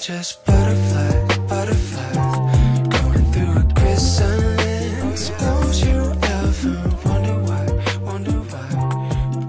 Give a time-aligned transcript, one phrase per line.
[0.00, 5.30] just butterflies, butterflies going through a chrysalis.
[5.38, 7.66] Don't you ever wonder why,
[8.02, 8.64] wonder why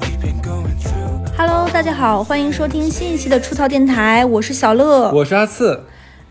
[0.01, 1.23] we've been going through.
[1.37, 5.09] Hello，大家好，欢迎收听新一期的出逃电台，我是小乐。
[5.13, 5.81] 我是阿次，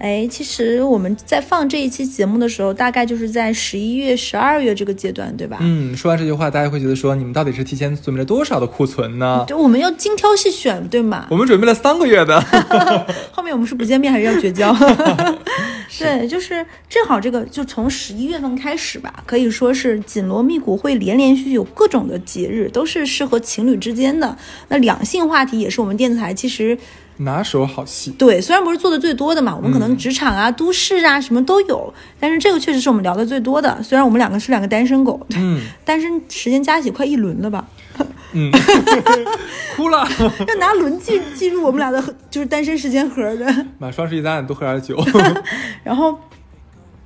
[0.00, 5.58] 哎，其实我们在放这一期节目的时候，大概就是在十一月、十二月这个阶段，对吧？
[5.60, 9.44] 嗯，说完这句话，大家会觉得说你们到底是提前准备了多少的库存呢？
[9.46, 11.26] 就我们要精挑细选，对吗？
[11.30, 12.40] 我们准备了三个月的，
[13.30, 14.74] 后面我们是不见面还是要绝交？
[15.98, 24.34] 对，就是正好这个，就从十一月份开始吧，可以说是紧锣密鼓，会连连续续有各种的节日，都是适合情侣之间的。
[24.68, 26.78] 那两性话题也是我们电台其实
[27.20, 28.10] 拿手好戏。
[28.12, 33.82] 对，虽然不是做的最多的嘛，我们可能职场啊、都市啊什么都有，但是这个确实是我们聊的最多的。
[33.82, 37.64] 虽然我们两个是两个单身狗，嗯 单身时间加起快一轮了吧？
[38.32, 38.50] 嗯，
[39.76, 40.08] 哭了。
[40.46, 43.66] 要拿轮记记录我们俩的就是单身时间盒的。
[43.78, 44.96] 买，双十一咱俩多喝点酒。
[45.84, 46.18] 然后，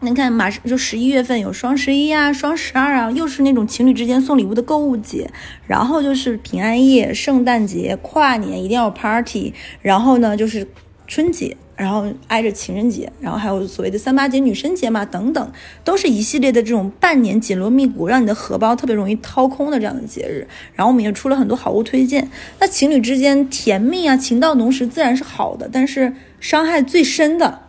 [0.05, 5.31] 你看，马上就十一月份有双十一啊、双十二啊，又是那种情侣之间送礼物的购物节。
[5.67, 9.55] 然后就是平安夜、圣诞节、跨年一定要有 party。
[9.81, 10.69] 然后呢，就是
[11.07, 20.47] 春节，然后挨着情人节，然后还有所谓的三八节、女生节嘛，等等，都是一系列的这种半年紧锣密鼓，让你的荷包特别容易掏空的这样的节日。
[20.75, 22.31] 然后我们也出了很多好物推荐。
[22.61, 27.64] 那情侣之间甜蜜啊、情到浓时自然是好的，但是伤害最深的。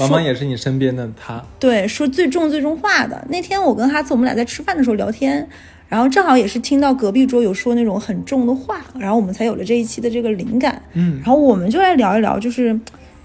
[0.00, 1.42] 往往也是你身边的他。
[1.58, 3.24] 对，说最重最重话的。
[3.28, 5.48] 那天我跟哈次我们俩在吃饭的时候聊天，
[5.88, 10.82] 然后正好也是听到隔壁桌有说那种很重的话，然后我们才有了这一期的这个灵感。
[10.94, 12.78] 嗯然后我们就来聊一聊，就是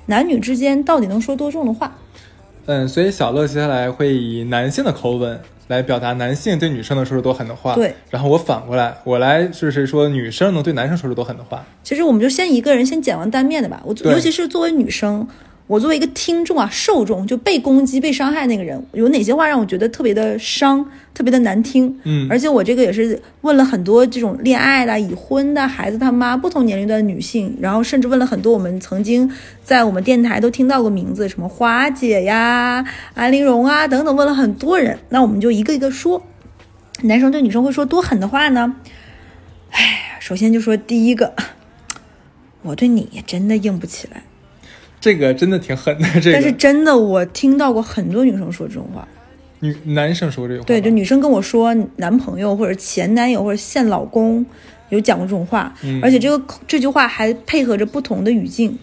[0.07, 1.95] 男女之间到底能说多重的话。
[2.67, 7.75] 嗯，所以小乐接下来会以男性的口吻来表达男性对女生能说出多狠的话。
[7.75, 7.93] 对。
[8.09, 11.63] 然后我反过来，我来就是说女生能对男生说出多狠的话。
[11.83, 13.83] 其实我们就先一个人先讲完单面的吧。
[13.85, 15.27] 我尤其是作为女生，
[15.67, 21.99] 我作为一个听众啊，受众就被攻击、被伤害那个人，有哪些话让我觉得特别的伤、特别的难听？
[22.03, 29.27] 嗯而且我这个也是问了很多这种恋爱的、已婚的、孩子他妈不同年龄段的女性，然后甚至问了很多我们曾经
[29.63, 34.99] 在我们电台都听到过名字，什么花姐呀、安陵容啊等等，问了很多人。
[35.09, 36.21] 那我们就一个一个说，
[37.01, 38.75] 男生对女生会说多狠的话呢？
[39.71, 41.33] 哎，首先就说第一个，
[42.61, 44.21] 我对你真的硬不起来。
[45.05, 46.07] 这个真的挺狠的。
[46.19, 49.07] 这个但是真的，我听到过很多女生说这种话。
[49.59, 54.43] 女男生说这种话，对，就女生跟我说，男朋友或者前男友或者现老公
[54.89, 58.75] 有讲过这种话，嗯而且这个这句话还配合着不同的语境。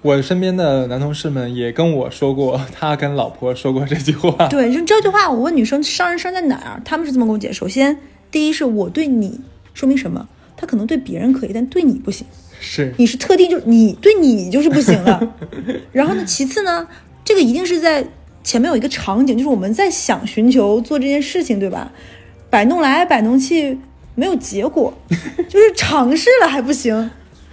[0.00, 4.48] 我身边的男同事们也跟我说过，他跟老婆说过这句话。
[4.48, 7.54] 对，就这句话，我问女生伤人伤在哪儿，他们是这么跟我解释。
[7.54, 7.96] 首先，
[8.32, 9.40] 第一是我对你，
[9.72, 10.28] 说明什么？
[10.56, 12.26] 他可能对别人可以，但对你不行。
[12.64, 15.34] 是，你是特定，就是你对你就是不行了。
[15.90, 16.86] 然后呢，其次呢，
[17.24, 18.06] 这个一定是在
[18.44, 21.90] 前面有一个场景，就是我们在想寻求做这件事情，对吧？
[22.48, 23.76] 摆弄来摆弄去
[24.14, 24.96] 没有结果，
[25.48, 27.10] 就是尝试了还不行，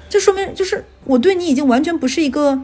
[0.08, 2.62] 就说明就是我对你已经完全不是一个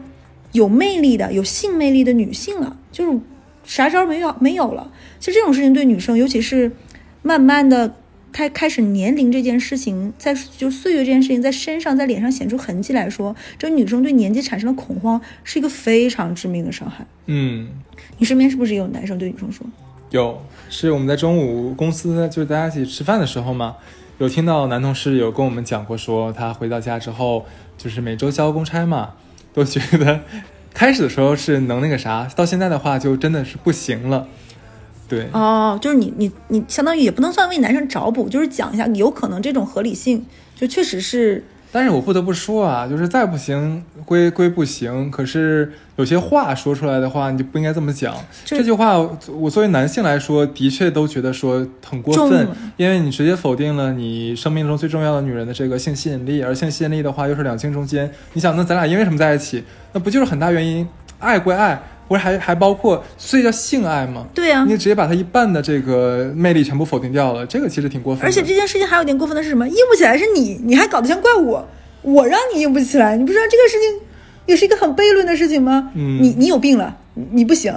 [0.52, 3.18] 有魅力的、有性魅力的女性了，就是
[3.64, 4.92] 啥招没有没有了。
[5.18, 6.70] 其实这种事情对女生，尤其是
[7.22, 7.96] 慢慢的
[8.32, 17.06] 开开始年龄这件事情，在就岁月这件事情在身上在脸上显出痕迹来说，这女生对年纪产生的恐慌是一个非常致命的伤害。
[17.26, 17.68] 嗯，
[18.18, 19.66] 你身边是不是也有男生对女生说？
[20.10, 23.76] 有，是我们在中午公司就是大家一起吃饭的时候嘛，
[24.18, 27.46] 有听到男同事有跟我们讲过说，他回到家之后
[27.78, 29.14] 就是每周交公差嘛，
[29.54, 30.20] 都觉得
[30.74, 34.28] 开始的时候是能那个啥，到现在的话就真的是不行了。
[35.08, 40.24] 对，哦，就是你你你相当于也不能算为男生找补，就是讲一下有可能这种合理性，
[40.54, 48.14] 就确实是但是我不得不说啊，就是再不行归归不行，可是有些话说出来的话，你就不应该这么讲。
[48.44, 48.96] 这句话，
[49.28, 59.62] 我作为男性来说，的确都觉得说很过分，因为你直接否定了你生命中最重要的女人的这个性吸引力，而性吸引力的话又是两性中间，你想，那咱俩因为什么在一起？
[59.92, 60.88] 那不就是很大原因？
[61.18, 64.26] 爱归爱，不是还还包括，所以叫性爱吗？
[64.34, 64.76] 对啊你。
[64.76, 68.26] 直接把他一半的这个魅力全部否定掉了，这个其实挺过分的。
[68.28, 69.66] 而且这件事情还有点过分的是什么？
[69.68, 71.66] 硬不起来是你，你还搞得像怪我，
[72.02, 74.06] 我让你硬不起来，你不知道这个事情
[74.46, 75.90] 也是一个很悖论的事情吗？
[75.94, 77.74] 嗯你你有病了，你你不行，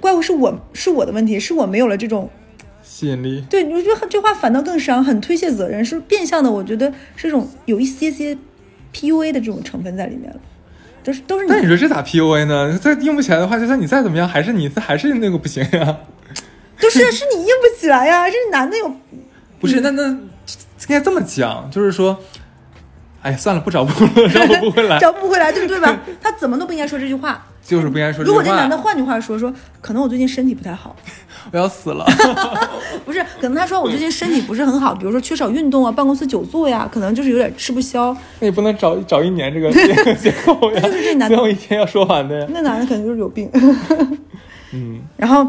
[0.00, 2.30] 怪物是我是我的问题，是我没有了这种
[2.82, 8.36] 吸引力，对，我觉得这话反倒更伤，很推卸责任，是变相的，我觉得是一种有一些些
[8.94, 10.40] PUA 的这种成分在里面了，
[11.06, 12.76] 都是都是那你说这咋 PUA 呢？
[12.76, 15.96] 再硬不起来的话，就算你再怎么样，还是你还是那个不行呀。
[16.80, 18.92] 就是是你硬不起来呀，这男的有
[19.60, 20.18] 不是，那那应
[20.88, 22.18] 该这么讲，就是说，
[23.22, 25.96] 哎，算了，不找不了， 找不回来， 找不回来，对不对吧？
[26.20, 27.46] 他怎么都不应该说这句话。
[27.66, 28.42] 就是不应该说这如果。
[28.42, 30.94] 这男的换句话说说，可能我最近身体不太好，
[31.50, 32.06] 我要死了。
[33.04, 38.16] 不是，可能他说我最近身体不是很好，比如说缺少运动啊，办公室久坐呀，可能就是有点吃不消。
[38.40, 39.70] 那也不能找找一年这个
[40.14, 42.46] 借口 呀，就是这男的一天要说完的呀。
[42.50, 43.50] 那男的肯定就是有病。
[44.72, 45.46] 嗯，然后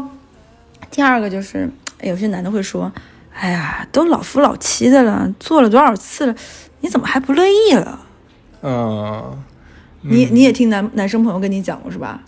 [0.90, 1.70] 第二个就是，
[2.00, 2.90] 哎有些男的会说，
[3.34, 6.34] 哎呀，都老夫老妻的了，做了多少次了，
[6.80, 8.00] 你怎么还不乐意了？
[8.62, 9.42] 嗯，
[10.02, 12.22] 你你也听男男生朋友跟你讲过是吧？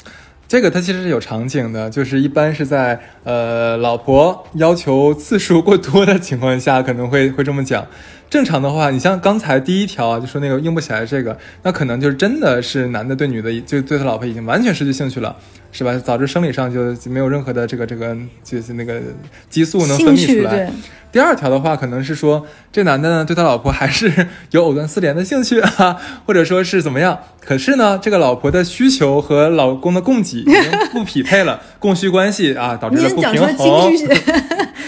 [0.49, 7.87] 这个它其实是有场景的，就是一般是在呃老婆要求次数过多的情况下，可能会会这么讲。
[8.31, 15.35] 正常的话，你像刚才第一条啊，就说那个硬不起来这个，那可能就是真的是男的对女的，就对他老婆已经完全失去兴趣了，
[15.73, 16.01] 是吧？
[16.07, 19.03] 导致生理上就没有任何的这个这个就是那个
[19.49, 20.73] 激素能分泌出来。
[21.11, 27.19] 第二条的话，可能是说这男的呢对他老婆还是有藕断丝连的兴趣啊，或者说是怎么样。
[27.45, 30.63] 可是呢，这个老婆的需求和老公的供给已经
[30.93, 33.57] 不匹配了，供需关系啊导致了不平衡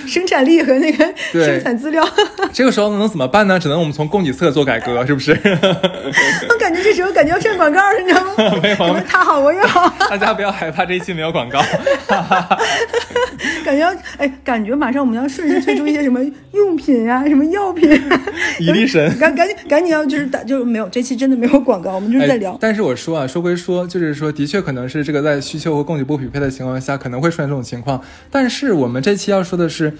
[0.07, 2.07] 生产力和那个对生产资料，
[2.53, 3.59] 这个时候能怎么办呢？
[3.59, 5.33] 只能我们从供给侧做改革，是不是？
[6.49, 8.61] 我感觉这时候感觉要上广告了，你知道吗？
[8.63, 11.63] 没有他好我也好，大家不要害怕，这一期没有广告。
[13.65, 16.21] 感觉要哎，感觉马上我们要顺势推出一些什么
[16.53, 18.21] 用品啊，什么药品、啊，
[18.59, 19.17] 一力神。
[19.19, 22.59] 赶赶紧赶紧要就是打就是没有这期真的没有广告，我们就是在聊哎。
[22.61, 28.01] 但是我说啊，说归说，就是说，的确可能是这个在需求和供给不匹配的情况下，可能会出现这种情况。
[28.31, 29.92] 但是我们这期要说的是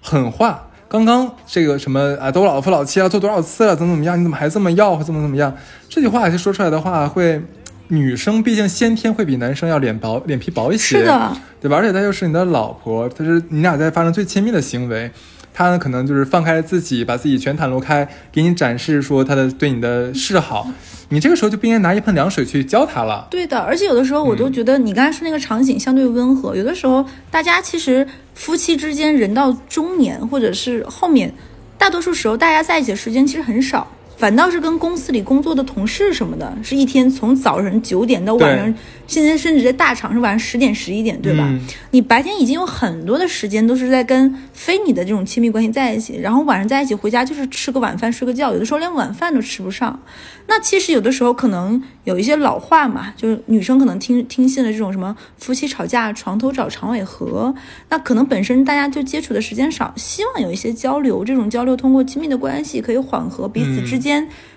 [0.00, 0.68] 狠话。
[0.86, 4.16] 刚刚这个什么啊，都老夫老妻了，做多少次了，怎么怎么样？
[4.16, 5.52] 你怎么还这么要，怎么怎么样？
[5.88, 7.42] 这句话就说出来的话，会
[7.88, 11.78] 女生毕竟先天会比男生要脸薄、脸皮薄一些，是的，对吧？
[11.78, 15.10] 而且她又是你的老婆，她是你俩在发生最亲密的行为，
[15.52, 20.68] 她呢可能就是放开自己，把自己全袒露开，给你展示说她的对你的示好，
[21.14, 23.28] 你这个时候就不应该拿一盆凉水去浇它了。
[23.30, 31.32] 对的，而且有的时候我都觉得你刚才说那个场景相对温和，有的时候大家其实夫妻之间人到中年或者是后面，
[31.78, 33.86] 大多数时候大家在一起的时间其实很少。
[34.16, 41.44] 反倒是跟公司里工作的同事什么的，是一天从早晨九点到晚上对，现在甚至在大厂是晚上十点十一点，对吧？
[41.48, 50.00] 嗯你白天已经有很多的时间都是在跟非你的这种亲密关系在一起，然后晚上在一起回家就是吃个晚饭睡个觉，有的时候连晚饭都吃不上。
[50.46, 57.54] 那其实有的时候可能有一些老话嘛，就是女生可能听听信了这种什么夫妻吵架床头找床尾和，
[57.88, 64.03] 那可能本身大家就接触的时间少，希望有一些交流，这种交流通过亲密的关系可以缓和彼此之间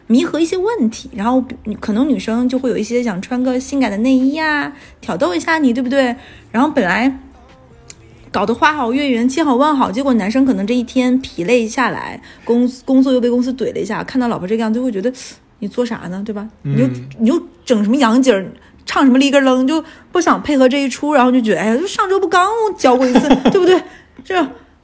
[0.07, 1.43] 弥合一些问题，然后
[1.79, 6.15] 可能女生就会有一些想穿个性感的内衣呀、挑逗一下你，对不对？
[6.51, 7.19] 然后本来。
[8.29, 15.11] 搞得花好月圆，千好万好，结果男生可能这一天疲累下来，工工作又被公司怼了一下，看到老婆这个样子，就会觉得
[15.59, 16.47] 你做啥呢，对吧？
[16.61, 18.45] 你就嗯你就整什么洋景儿，
[18.85, 22.47] 唱什么里根楞，就不想配合这一出，然后就觉得，哎呀，就上周不刚
[22.77, 23.81] 教过一次， 对不对？
[24.23, 24.35] 这，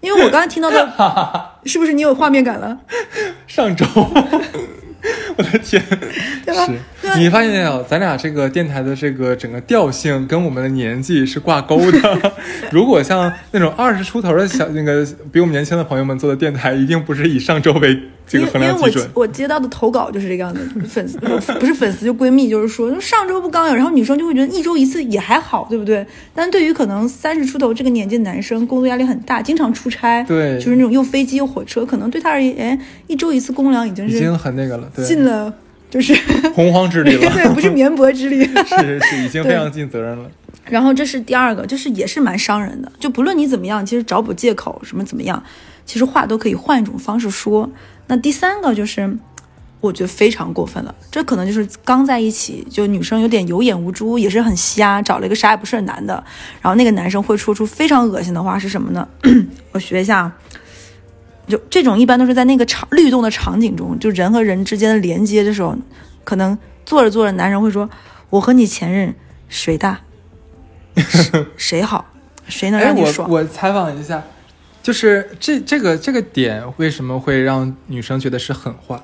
[0.03, 0.85] 因为我刚才听到的，
[1.65, 2.77] 是不是你有画面感了？
[3.47, 5.81] 上周， 我的天，
[6.45, 6.73] 对吧是
[7.19, 7.81] 你发现没有？
[7.83, 12.33] 咱俩这个电台的这个整个调性跟我们的年纪是挂钩的。
[12.69, 19.09] 如果像那种二十出头的小那个比我们年轻的朋友们做的电台，一定不是以上周为这个因为因为我衡量基准。
[19.13, 21.17] 我接到的投稿就是这个样子，粉丝
[21.59, 26.05] 不是粉丝就闺蜜，就是说上周不刚有，然后女生就会觉得一周一次也还好，对不对？
[26.33, 35.53] 但对于可能三十出头这个年纪的男生，工作压力很大，经常出差，对就是那种又飞机又火车，可能对他而言，哎，一周一次公粮已经是已经很那个了，对，尽了，
[35.89, 36.13] 就是
[36.55, 38.43] 洪荒之力了， 对，不是绵薄之力。
[38.65, 40.29] 是是是，已经非常尽责任了。
[40.65, 42.89] 然后这是第二个，就是也是蛮伤人的。
[42.97, 45.43] 就不论你怎么样，其实找补借口什么怎么样，
[45.85, 47.69] 其实话都可以换一种方式说。
[48.07, 49.17] 那第三个就是，
[49.79, 50.93] 我觉得非常过分了。
[51.09, 56.23] 这可能就是刚在一起，就女生有点有眼无珠，也是很瞎，找了一个啥也不是的男的。
[56.61, 59.07] 然后那个男生会说出非常恶心的话是什么呢？
[59.71, 60.37] 我学一下啊。
[61.45, 65.75] 就这种一般都是在那个场律动的场景中，就人和人之间的连接的时候，
[66.23, 67.89] 可能做着做着，男人会说
[68.31, 69.13] ：“我和你前任
[69.49, 69.99] 谁大？
[70.95, 72.05] 谁 谁好？
[72.47, 74.23] 谁能让你爽？”我采访一下，
[74.83, 79.03] 就是这这个这个点为什么会让女生觉得是狠话？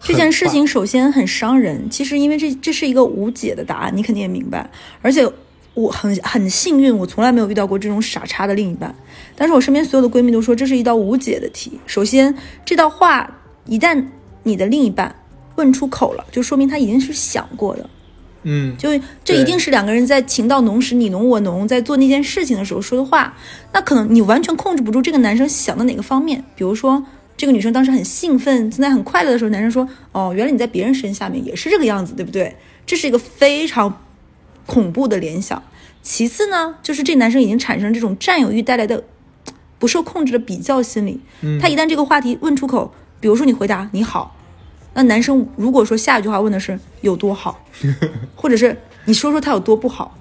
[0.00, 4.70] 这件事情首先很伤人，其实因为这这是一个无解的答案，你肯定也明白。
[5.02, 5.28] 而且
[5.72, 8.94] 我很很幸运，我从来没有遇到过这种傻叉的另一半。
[9.34, 11.80] 但是我身边所有的闺蜜都说这是一道无解的题。
[11.86, 12.32] 首先，
[12.64, 13.28] 这道话
[13.66, 14.06] 一旦
[14.44, 15.12] 你的另一半
[15.56, 17.90] 问出口了，就说明他已经是想过的。
[18.44, 18.88] 嗯，就
[19.24, 23.36] 这一定是两个人在情到浓时你侬我侬，在做那件事情的时候说的话。
[23.72, 27.04] 那可能你完全控制不住这个男生想的哪个方面，比如说
[27.36, 32.54] 这个女生当时很兴奋，正在很快乐的时候，男生说：“哦，原来你在别人身下面也是这个样子，对不对？”
[32.86, 34.02] 这是一个非常
[34.66, 35.62] 恐怖的联想。
[36.02, 39.02] 其次呢，就是这男生已经产生这种占有欲带来的
[39.78, 41.18] 不受控制的比较心理。
[41.40, 44.36] 嗯他一旦这个话题问出口，比如说你回答你好，
[44.94, 47.60] 那男生如果说下一句话问的是有多好，
[48.34, 50.16] 或者是你说说他有多不好，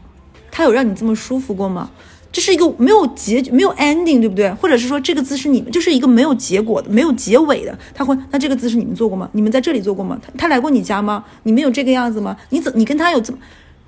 [0.51, 1.89] 他有让你这么舒服过吗？
[2.32, 4.51] 这是一个没有结局、没有 ending，对不对？
[4.53, 7.77] 或者是说这个姿势你们就是一个没有结果的、没有结尾的。
[7.94, 9.30] 他会，那这个姿势你们做过吗？
[9.34, 10.20] 你们在这里做过吗？
[10.20, 11.24] 他他来过你家吗？
[11.44, 12.36] 你们有这个样子吗？
[12.50, 13.38] 你怎你跟他有这么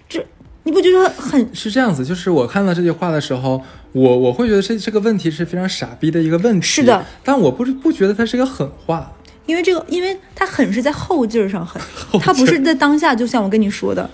[0.07, 0.23] 这
[0.61, 3.59] 你不觉得很是这样子，就是我看到这句话的时候，
[3.93, 6.67] 我我会觉得这这个问题是非常傻逼的一个问题。
[6.67, 9.11] 是的，但我不是不觉得它是一个狠话。
[9.45, 13.15] 因为这个，因为他狠是在后劲儿上狠 劲，儿他不是在当下。
[13.15, 14.09] 就像我跟你说的，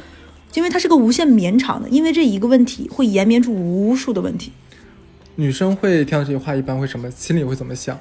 [0.53, 4.51] 因为它是个无限绵长的，因为这一个问题会延绵出无数的问题。
[5.35, 7.09] 女生会听到这句话，一般会什么？
[7.11, 7.97] 心里会怎么想？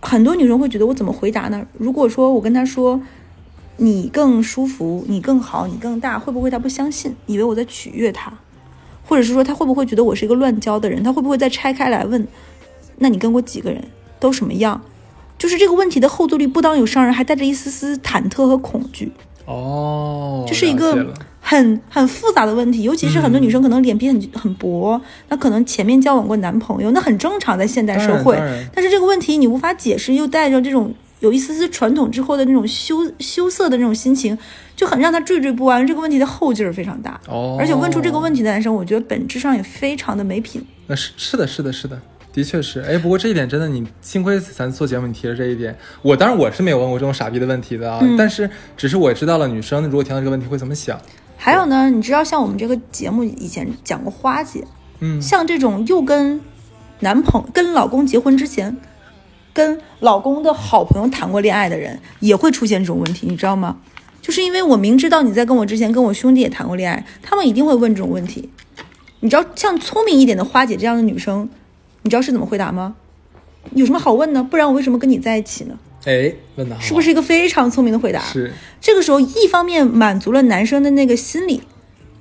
[0.00, 1.66] 很多女生会觉得我怎么回答呢？
[1.78, 3.00] 如果说我跟她说
[3.78, 8.32] 你更舒服，你更好，你更大，会不会她不相信，以为我在取悦她？
[9.06, 11.02] 或者是说她会不会觉得我是一个乱交的人？
[11.02, 12.28] 她会不会再拆开来问？
[12.98, 13.82] 那你跟过几个人？
[14.20, 14.82] 都什么样？
[15.38, 19.10] 就是这个问题的后坐力不当有伤人，还带着一丝丝忐忑和恐惧。
[19.46, 28.36] 哦，这是一个很很复杂的问题，尤其是很多女生可能脸皮很很薄，那可能前面交往过男朋友，那很正常，在现代社会。
[28.74, 34.36] 但是这个问题你无法解释，又带着这种有一丝丝传统之后的那种羞羞涩的那种心情，
[34.76, 35.86] 就很让他惴惴不安。
[35.86, 40.62] 这个问题的后劲儿非常大，哦，而且问出这个问题的男生，我觉得本质上也非常的没品。
[40.88, 41.98] 呃是是的，是的，是的，
[42.32, 42.80] 的确是。
[42.80, 45.76] 哎，不过这一点真的，你幸亏咱做节目你提了这一点。
[46.02, 51.00] 我当然我是没有问过这种傻逼的问题的啊，嗯但是只是我知道了女生如果听到这个问题会怎么想。
[51.36, 54.64] 还有呢，你知道像我们这个节目以前讲过花姐，
[55.00, 56.40] 嗯，像这种又跟
[57.00, 58.76] 男朋跟老公结婚之前，
[59.52, 63.76] 跟老公的好朋友谈过恋爱的人，也会出现这种问题，你知道吗？
[64.20, 68.50] 就是因为我明知道你在跟我之前跟我兄弟也谈过恋爱，他们一定会问这种问题。
[69.20, 71.48] 你知道像聪明一点的花姐这样的女生，
[72.08, 72.94] 你知道是怎么回答吗？
[73.74, 74.42] 有什么好问呢？
[74.42, 75.78] 不然我为什么跟你在一起呢？
[76.06, 78.18] 哎，问的好，是不是一个非常聪明的回答？
[78.22, 78.50] 是？
[78.80, 81.60] 这个时候，一方面满足了男生的那个心理，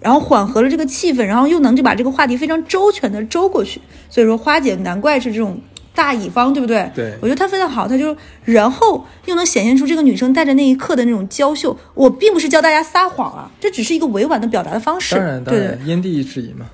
[0.01, 3.79] 然后缓和了这个气氛，然后又能就把这个话题非常周全的周过去。
[4.09, 5.57] 所以说，花姐难怪是这种
[5.95, 6.91] 大乙方，对不对？
[6.93, 8.13] 对我觉得她非常好，她就
[8.43, 11.77] 然后又能显现出这个女生带着那一刻的那种娇羞。
[11.93, 15.15] 我并不是教大家撒谎啊，这只是一个委婉的表达的方式。
[15.15, 16.65] 当然，当对然，因地制宜嘛。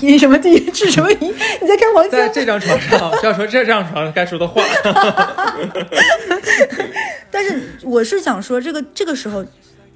[0.00, 1.26] 对，因什么地治什么疑？
[1.60, 2.12] 你在开黄腔？
[2.12, 4.62] 在这张床上，要说这张床上该说的话。
[7.30, 9.44] 但是我是想说，这个这个时候，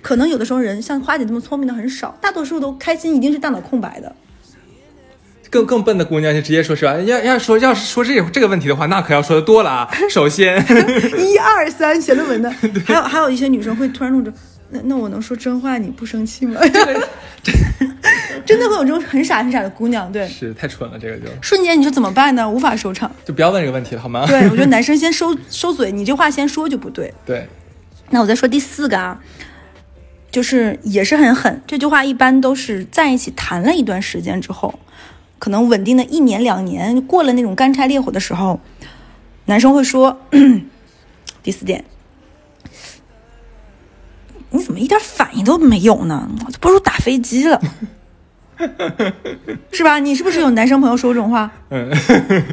[0.00, 4.14] 可能有的时候人像花姐这么聪明的很少，大多数都开心一定是大脑空白的。
[5.50, 6.94] 更更笨的姑娘就直接说是吧？
[7.00, 9.90] 要要说要是说这这个问题的话，那可要说的多了啊。
[10.08, 10.56] 首先，
[11.18, 12.50] 一二三写论文的，
[12.86, 14.32] 还有还有一些女生会突然弄着，
[14.70, 16.58] 那那我能说真话你不生气吗？
[18.44, 22.48] 真的会有这种很傻很傻的姑娘，对，是太蠢了，这个就瞬间你说怎么办呢？
[22.48, 23.10] 无法收场。
[23.24, 24.26] 就不要问这个问题了，好吗？
[24.26, 27.12] 对，我觉得 男生先收收嘴，你这话先说就不对。
[27.24, 27.46] 对，
[28.10, 29.20] 那我再说第四个啊，
[30.30, 31.62] 就是也是很狠。
[31.66, 34.78] 这句话一般都是在一起谈了一段时间之后，
[35.38, 38.60] 可能稳定的一年两年，过了那种干柴烈火的时候，
[39.46, 40.20] 男生会说，
[41.42, 41.84] 第四点，
[44.50, 46.30] 你怎么一点反应都没有呢？
[46.60, 47.60] 不如打飞机了，
[49.72, 49.98] 是吧？
[49.98, 51.50] 你是不是有男生朋友说这种话？
[51.70, 51.90] 嗯，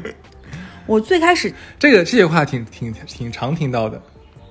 [0.86, 4.02] 我最开始，这个这句话挺挺挺常听到的，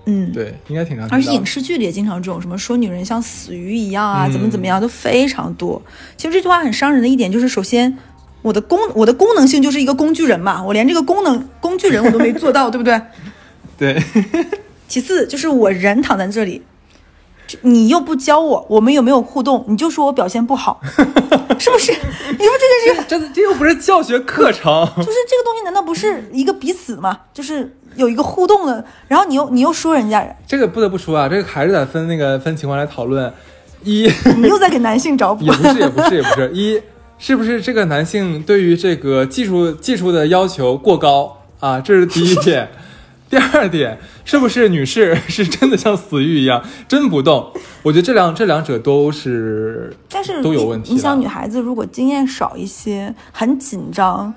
[0.06, 1.16] 嗯，对，应该挺常听到。
[1.16, 5.82] 而且影视剧里也经常这种什么说女人像死鱼一样啊，嗯怎么怎么样都非常多。
[6.16, 7.96] 其实这句话很伤人的一点就是，首先
[8.42, 13.00] 我的功我的功能性就是一个工具人嘛，我连这个功能工具人我都没做到，对不对？
[13.78, 14.02] 对，
[14.88, 16.62] 其次就是我人躺在这里，这
[17.62, 20.80] 你又不教我，我们有没有互动，你就说我表现不好，
[21.58, 21.92] 是不是？
[21.92, 27.18] 你说这件事这这又不是教学课程，就是这个东西难道不是一个彼此吗？
[27.32, 33.32] 就是有一个互动的，然后你又你又说人家，这个不得不说啊，这个还是得分那个分情况来讨论。
[33.84, 35.52] 一 你又在给男性找补也。
[35.52, 36.50] 不是，也不是，也不是。
[36.52, 36.82] 一
[37.16, 41.80] 是不是这个男性对于这个技术技术的要求过高啊？
[41.80, 42.68] 这是第一点。
[43.28, 47.52] 第二点，是不是女士 是真的像死鱼一样真不动？
[47.82, 54.34] 我觉得这两这两者都是但是都有问题你想，女孩子如果经验少一些，很紧张，她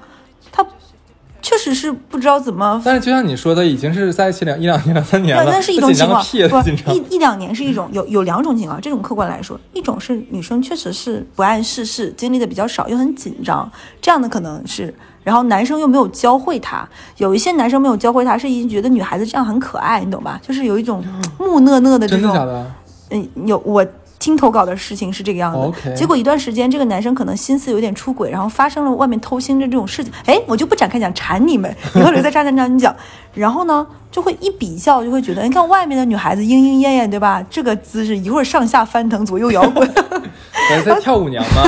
[1.41, 2.81] 确实是不知道怎么。
[2.85, 6.23] 但是就像你说的，已经是在一起两一两年、两三年那了，那是一种情况，
[6.63, 6.91] 不。
[6.91, 13.69] 一一两年是一种有有两种情况，这种客观来说，一种是女生确实是不谙世事，经历的比较少，又很紧张，
[14.01, 14.93] 这样的可能是
[15.23, 20.39] 然后男生又没有教会她，有一些男生没有教会她，是已经觉得女孩子这样很可爱，你懂吧？
[20.41, 21.03] 就是有一种
[21.37, 22.71] 木讷讷的这种真的假的？
[23.11, 23.85] 嗯，有我
[24.21, 25.93] 听投稿的事情是这个样子。
[25.95, 30.13] 结果一段时间，这个男生可能心思有点出轨，然后发生了外面偷腥的这种事情。
[30.25, 32.95] 哎，我就不展开讲，馋你们， 以后留在渣男讲你讲。
[33.33, 37.43] 然后呢，就会一比较，就会觉得，你看外面的女孩子莺莺燕燕，对吧？
[37.49, 41.63] 这个姿势一会儿上下翻腾，左右摇滚，我是在跳舞娘吗？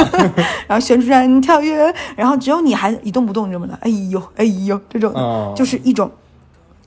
[0.67, 6.11] 然后旋转跳跃，然后只有你还一动不动这么的，哎呦哎呦，这种、哦就是一种，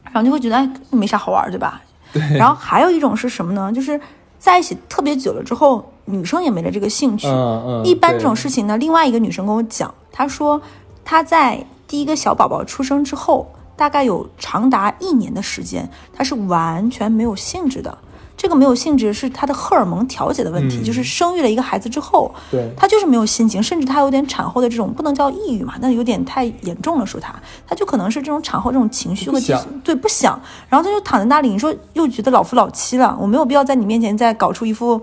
[0.05, 1.81] 然后就会觉得哎没啥好玩，对吧？
[2.13, 2.23] 对。
[2.37, 3.73] 然后还有一种是什么呢？
[3.73, 3.99] 就是
[4.47, 7.27] 在一起特别久了之后，女生也没了这个兴趣。
[7.27, 10.63] 嗯嗯一般这种事情呢，另外一个女生跟我讲，她说
[11.05, 17.99] 她在第一个小宝宝出生之后，大概有长达一年的时间，她是完全没有兴致的。
[18.37, 27.35] 这个没有性质是她的荷尔蒙调节的问题，嗯就是生育了一个孩子之后，对她就是没有心情，甚至她有点产后的这种不能叫抑郁嘛，那有点太严重了，说她，
[27.67, 29.41] 她就可能是这种产后这种情绪和
[29.83, 30.39] 对，不想，
[30.69, 35.01] 然后她就躺在那里，你说又觉得老夫老妻了，我没有必要在你面前再搞出一副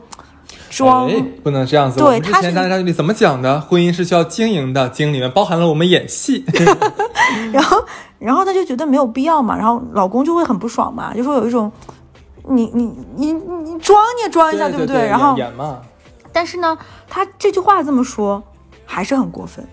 [0.69, 1.07] 装。
[1.07, 1.99] 哎，不能这样子。
[1.99, 3.59] 对之前大家里怎么讲的？
[3.59, 6.45] 婚姻是需要经营的，经营里面包含了我们演戏。
[7.51, 7.83] 然后，
[8.19, 11.71] 然后她就觉得没有必要嘛，然后老公就会很不爽嘛，就说有一种，
[12.49, 12.83] 你你
[13.15, 15.07] 你你你装你也装一下，对不对对？
[15.07, 15.81] 然后，演演嘛，
[16.31, 16.77] 但是呢，
[17.09, 18.43] 他这句话这么说，
[18.85, 19.67] 还是很过分。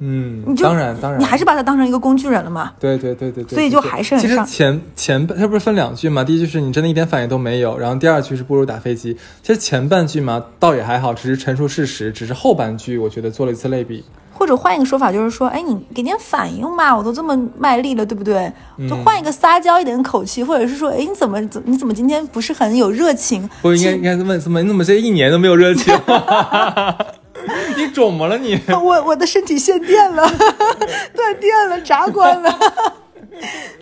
[0.00, 2.72] 嗯你，就当然当然，你还是把他当成一个工具人了嘛？
[2.80, 6.24] 对对对对对，所以就还是很上其实前前半它不是分两句嘛？
[6.24, 9.16] 第一句是你真的一点反应都没有，然后第二句是不如打飞机。
[9.42, 14.04] 其实前半句嘛倒也还好，只是陈述事实，只是后半句我觉得做了一次类比。
[14.36, 18.52] 或者换一个说法，就是说，哎，你给点反应嘛，我都这么卖力了，对不对？
[18.76, 23.48] 嗯就换一个撒娇一点的口气，或者是说，哎，你怎么怎你怎么今天不是很有热情？
[23.62, 25.94] 不应该应该问怎么你怎么这一年都没有热情？
[27.76, 28.58] 你肿么了你？
[28.72, 30.28] 我我的身体限电了，
[31.14, 32.50] 断电了，闸关了，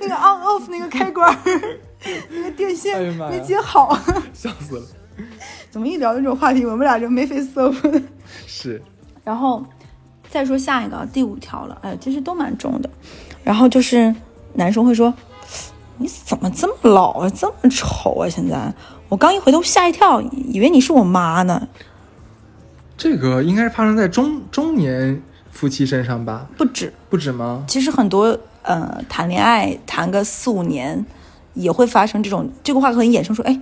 [0.01, 1.37] 那个 on off 那个开关，
[2.31, 3.99] 那个电线没接好。
[4.33, 4.83] 笑死了。
[5.71, 8.03] 怎么一聊这种话题，我们俩就眉飞色舞的。
[8.47, 8.83] 是，
[9.25, 9.65] 然后
[10.29, 12.91] 再说下一个第五条了，哎，其实都蛮重的。
[13.43, 14.15] 然后就是
[14.55, 15.13] 男生会说
[15.99, 18.29] ：“你怎么这么老啊，这么丑啊？
[18.29, 18.73] 现在
[19.09, 21.69] 我刚一回头吓一跳，以为你是我妈呢。
[23.03, 26.47] 这个应该是发生在中中年夫妻身上吧？
[26.57, 27.65] 不止，不止吗？
[27.67, 31.05] 其实很多呃谈恋爱谈个四五年，
[31.55, 33.61] 也会发生这种这个话可以衍生说，哎。”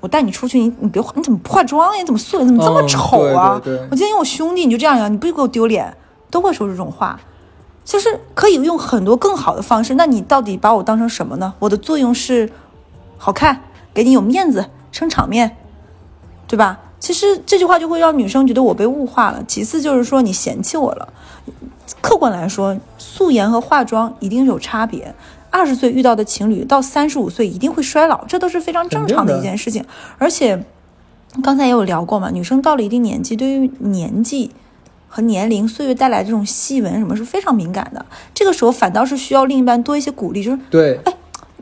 [0.00, 2.00] 我带你出去，你你别化，你怎么不化妆呀？
[2.00, 2.46] 你怎么素颜？
[2.46, 3.60] 你怎么这么哦丑啊？
[3.62, 5.06] 对对对我今天我兄弟你就这样呀？
[5.06, 5.94] 你不给我丢脸？
[6.30, 7.20] 都会说这种话，
[7.84, 9.94] 就是可以用很多更好的方式。
[9.96, 11.52] 那你到底把我当成什么呢？
[11.58, 12.50] 我的作用是
[13.18, 13.60] 好看，
[13.92, 15.58] 给你有面子，撑场面，
[16.48, 16.80] 对吧？
[17.02, 19.42] 其实这句话就会让女生觉得我被物化了。
[19.48, 21.12] 其次就是说你嫌弃我了。
[22.00, 25.12] 客观来说，素颜和化妆一定是有差别。
[25.50, 29.84] 二十岁遇到的情侣到三十五岁一定会衰老，这都是非常正常的一件事情。
[30.16, 30.64] 而且
[31.42, 34.52] 刚才也有聊过嘛，女生到了一定年纪，对于年纪
[35.08, 38.06] 和年龄、岁月带来这种细纹什么是非常敏感的。
[38.32, 41.00] 这个时候反倒是需要另一半多一些鼓励，就是对，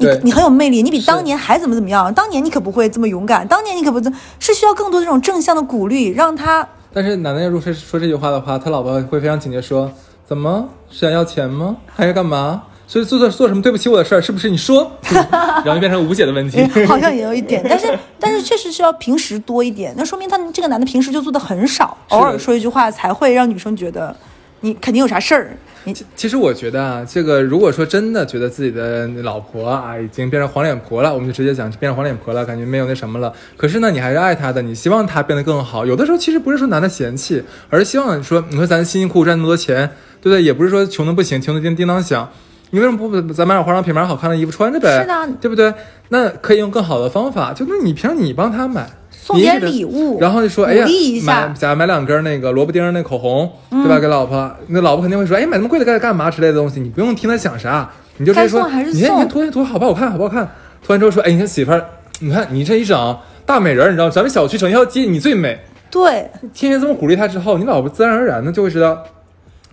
[0.00, 2.12] 你你很有魅力，你比当年还怎么怎么样？
[2.14, 4.00] 当年你可不会这么勇敢，当年你可不
[4.38, 9.90] 是需要更多这种正向的鼓励，让他但是男的要如果说这句话的话，他老婆会非常警觉说
[10.26, 11.76] ：“怎么是想要钱吗？
[11.86, 12.62] 还是干嘛？
[12.86, 14.50] 所以做做做什么对不起我的事儿，是不是？
[14.50, 16.58] 你说， 然后就变成无解的问题。
[16.58, 24.16] 哎 好像也有一点，但是但是确实是要平时多一点，那说明他这个男的平时就做的很少，偶尔说一句话才会让女生觉得
[24.60, 25.50] 你肯定有啥事儿。
[25.84, 33.32] 你其实我觉得啊，这个如果说真的觉得自己的老婆啊已经变成黄脸婆了，我们就直接讲变成黄脸婆了，感觉没有那什么了。
[33.56, 35.86] 可是呢，你还是爱她的，你希望她变得更好。
[35.86, 39.88] 有的时候其实不是说男的嫌弃，而是希望说，你说咱辛辛苦苦赚那么多钱，
[40.20, 40.42] 对不对？
[40.42, 42.28] 也不是说穷的不行，穷的叮叮当响。
[42.72, 45.00] 你为什么不咱买点化妆品，买点好看的衣服穿着呗？
[45.00, 45.72] 是的对不对？
[46.10, 48.88] 那可以用更好的方法，就那你平常你帮他买，
[49.32, 50.86] 送点礼物然后就说，哎呀
[51.24, 53.98] 买假如买两根那个萝卜丁那口红，对吧？
[53.98, 60.44] 给老婆，那老婆肯定会说，哎，买那么贵的干干嘛之类的东西，你不用听他想啥，你就直接说，你看，你送看涂涂好不好看，好不好看？
[60.82, 61.84] 涂完之后说，哎，你看媳妇儿，
[62.20, 65.58] 你看你这一整大美人儿，你知道，咱们小区整一条街你最美，
[65.90, 69.04] 对 天天这么鼓励他之后，你老婆自然而然的就会知道，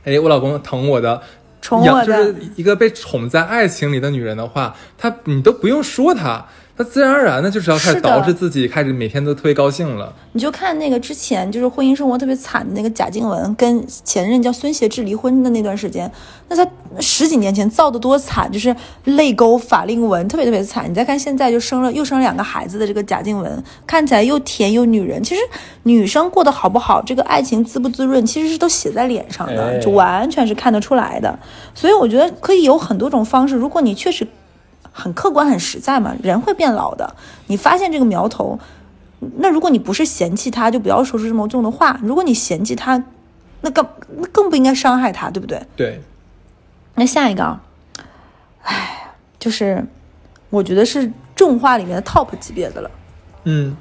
[0.03, 1.21] 哎，我老公疼我的。
[1.59, 6.45] 宠我的养就是一个被宠在爱情里的女人的话，她你都不用说她，
[6.77, 10.13] 他自然而然的就是要开始是的捯饬自己，开始每天都特别高兴了。
[10.33, 16.09] 你就看那个之前就是婚姻生活特别惨的那个贾静雯跟前任叫孙协志离婚的那段时间，
[16.47, 20.87] 那他十几年前造的多惨，就是泪沟、法令纹，特别特别惨。
[20.87, 25.23] 你再看现在就生了又生了两个孩子的这个贾静雯，看起来又甜又女人。
[25.23, 25.41] 其实
[25.81, 31.39] 女生过得好不好，这个爱情滋不滋润，其实是都写在脸上的，哎就完全是看得出来的。
[31.73, 34.27] 所以我觉得可以有很多种方式，如果你确实
[34.97, 37.15] 很客观、很实在嘛，人会变老的。
[37.45, 38.59] 你发现这个苗头，
[39.37, 41.99] 那如果你不是嫌弃他，就不要说出这么重的话。
[42.01, 43.03] 如果你嫌弃他，
[43.61, 45.61] 那更那更不应该伤害他，对不对？
[45.75, 46.01] 对，
[46.95, 47.61] 那下一个啊，
[48.63, 49.85] 唉，就是
[50.49, 52.89] 我觉得是重话里面的 top 级别的了。
[53.43, 53.77] 嗯，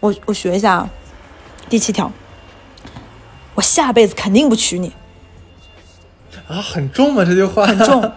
[0.00, 0.90] 我我学一下啊，
[1.70, 2.12] 第七条，
[3.54, 4.92] 我下辈子肯定不娶你，
[6.46, 7.24] 啊，很重吗？
[7.24, 8.12] 这句话很重。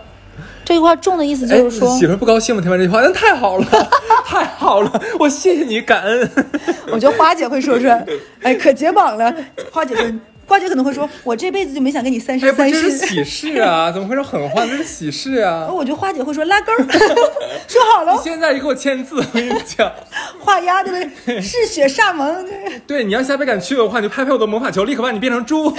[0.71, 2.61] 这句话重的意思哎就是说，媳妇不高兴吗？
[2.61, 3.65] 听完这句话，那 太好了，
[4.25, 6.29] 太好了，我谢谢你，感恩。
[6.93, 8.05] 我觉得花姐会说出来，
[8.41, 9.33] 哎，可解绑了。
[9.69, 10.05] 花姐说，
[10.47, 13.07] 花姐可能会说， 我这辈子就没想跟你三哎，生三世是，这是。
[13.07, 14.65] 喜事啊， 怎么会说狠话？
[14.65, 15.67] 这是喜事啊！
[15.71, 16.71] 我觉得花姐会说拉钩，
[17.67, 19.91] 说好了，现在就给我签字，我跟你讲，
[20.39, 21.41] 画押对不对？
[21.41, 22.45] 嗜血煞盟，
[22.85, 25.73] 对，你要下辈敢娶我的话，你就拍拍我的魔法球，立刻把你变成猪。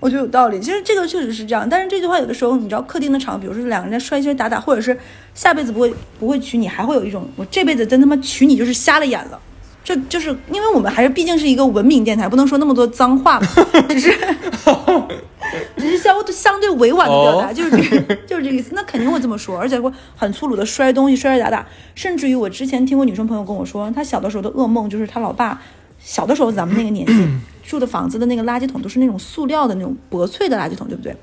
[0.00, 0.58] 我觉得有道理。
[0.58, 4.98] 其实这个确实是这样，但是这句话有的时候，你知道，客厅的场，比如说两个人在摔摔打打，或者是
[5.34, 9.38] 下辈子不会不会娶你，还会有一种我这辈子真他妈娶你就是瞎了眼了。
[9.82, 13.46] 这就是因为我们还是毕竟是一个文明电台，不能说那么多脏话嘛，
[13.88, 14.18] 只是
[15.76, 18.72] 只是相相对委婉的表达，哦就是这个就是这个意思。
[18.74, 25.60] 那肯定会这么说，而且会很粗鲁的摔东西、摔摔打打，甚至于我之前听过女生朋友跟我说，她小的时候的噩梦就是她老爸
[25.98, 27.12] 小的时候咱们那个年纪
[27.64, 31.16] 住的房子的那个垃圾桶都是那种塑料的那种薄脆的垃圾桶，对不对？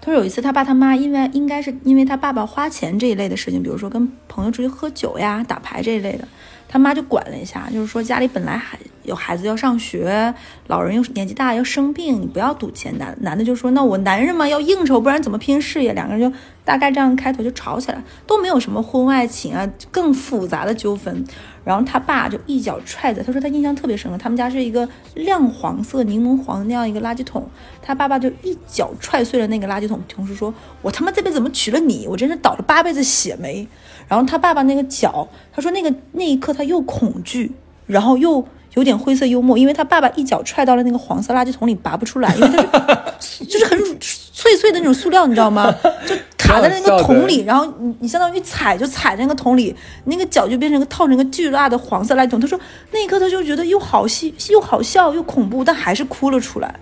[0.00, 6.26] 他说有一次他爸他妈因为应该是因为他爸爸花钱这一类的事情，比如说跟朋友出去喝酒呀、打牌这一类的，
[6.72, 10.32] 他妈就管了一下，就是说家里本来还有孩子要上学，
[10.68, 12.96] 老人又年纪大要生病，你不要赌钱。
[12.96, 15.92] 男男的就说那我男人嘛要应酬，不然怎么拼事业？
[15.92, 21.22] 两个人就大概这样开头就吵起来，都没有什么婚外情啊，更复杂的纠纷。
[21.62, 27.46] 然后他爸就一脚踹在，他说他印象特别深刻，他们家是一个亮黄色、柠檬黄那样一个垃圾桶，
[27.82, 32.06] 他爸爸就一脚踹碎了那个垃圾桶，同时说：“我他妈这辈子怎么娶了你？
[32.08, 33.68] 我真是倒了八辈子血霉。”
[34.08, 37.50] 然后他爸爸那个脚，他说那个那一刻他又恐惧，
[37.86, 45.72] 然后又有点灰色幽默，因为他爸爸一脚踹到了那个黄色垃圾桶里，拔不出来，因为他是 就是很脆脆的那种塑料，你知道吗？
[46.06, 52.40] 就卡在那个桶里，然后你你相当于踩就踩在那个桶里，那个脚就变成一个套成一个巨大的黄色垃圾桶。
[52.40, 52.58] 他说
[52.90, 56.74] 那一刻他就觉得又好戏又好笑又恐怖，但还是哭了出来，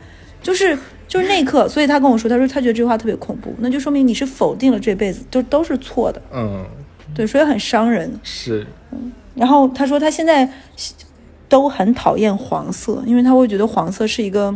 [0.42, 6.64] 就是就是那一刻，所以他跟我说，他说他觉得这句话特别恐怖，那就说明你是否定了这辈子，就都是错的，嗯，
[7.14, 8.10] 对，所以很伤人。
[8.22, 8.66] 是，
[9.34, 10.48] 然后他说他现在
[11.48, 14.50] 都很讨厌黄色，因为他会觉得黄色是一个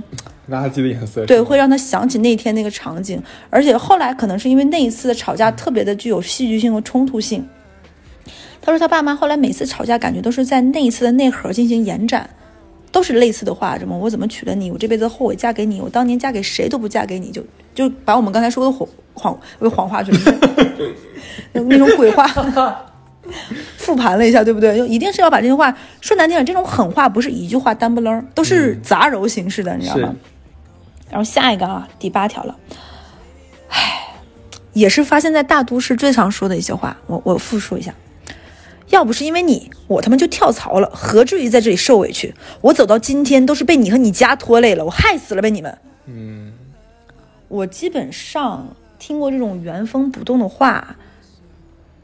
[0.51, 1.27] 垃圾的颜色。
[1.27, 7.45] 对，会让他想起那天那个场景，而且后来可能是因为那一次的吵架特别的具有戏剧性和冲突性。
[8.63, 12.31] 他说他爸妈后来每次吵架，感觉都是在那一次的内核进行延展，
[12.95, 20.33] 都是类似的话，什么我怎么娶了你，我这辈子后悔嫁给你，我当年嫁给谁都不嫁给你，就就把我们刚才说的谎谎为谎话准备
[21.67, 22.25] 那种鬼话
[23.77, 24.77] 复盘了一下，对不对？
[24.77, 30.15] 就一定是要把这些话说难听点，这种狠话不是一句话单不楞，都是杂糅形式的，你知道吗？
[31.11, 32.57] 然后下一个啊，第八条了，
[33.71, 34.15] 唉，
[34.73, 37.93] 也是发现在大都市最常说的一些话，我我复述一下。
[38.91, 42.35] 要不是因为你，我他妈就跳槽了，何至于在这里受委屈？
[42.61, 45.79] 我走到今天都是被你和你家拖累了，我害死了呗你们！
[46.07, 46.53] 嗯，
[47.49, 48.69] 我基本上
[48.99, 50.97] 听过这种原封不动的话，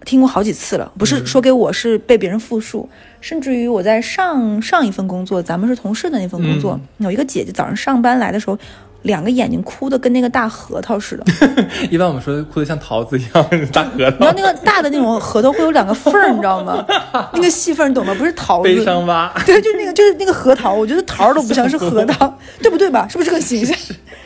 [0.05, 0.91] 听过好几次了。
[0.99, 2.89] 不是说给我，是被别人复述。
[3.21, 8.59] 甚至于我在上上一份工作，咱们是同事的那份工作，有一个姐姐早上上班来的时候，
[9.03, 11.25] 两个眼睛哭的跟那个大核桃似的。
[11.91, 16.85] 一般我们说哭的像桃子一样，大核桃然后桃，那个大的那种核桃会有两个缝儿，你知道吗？
[17.33, 18.15] 那个细缝儿你懂吗？
[18.19, 19.33] 不是桃子，悲伤蛙。
[19.47, 23.07] 对，就是那个，就是那个核桃，我觉得桃儿都不像是核桃， 对不对吧？
[23.09, 23.77] 是不是这个形象？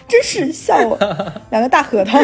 [0.07, 0.99] 真是笑我，
[1.51, 2.19] 两个大核桃。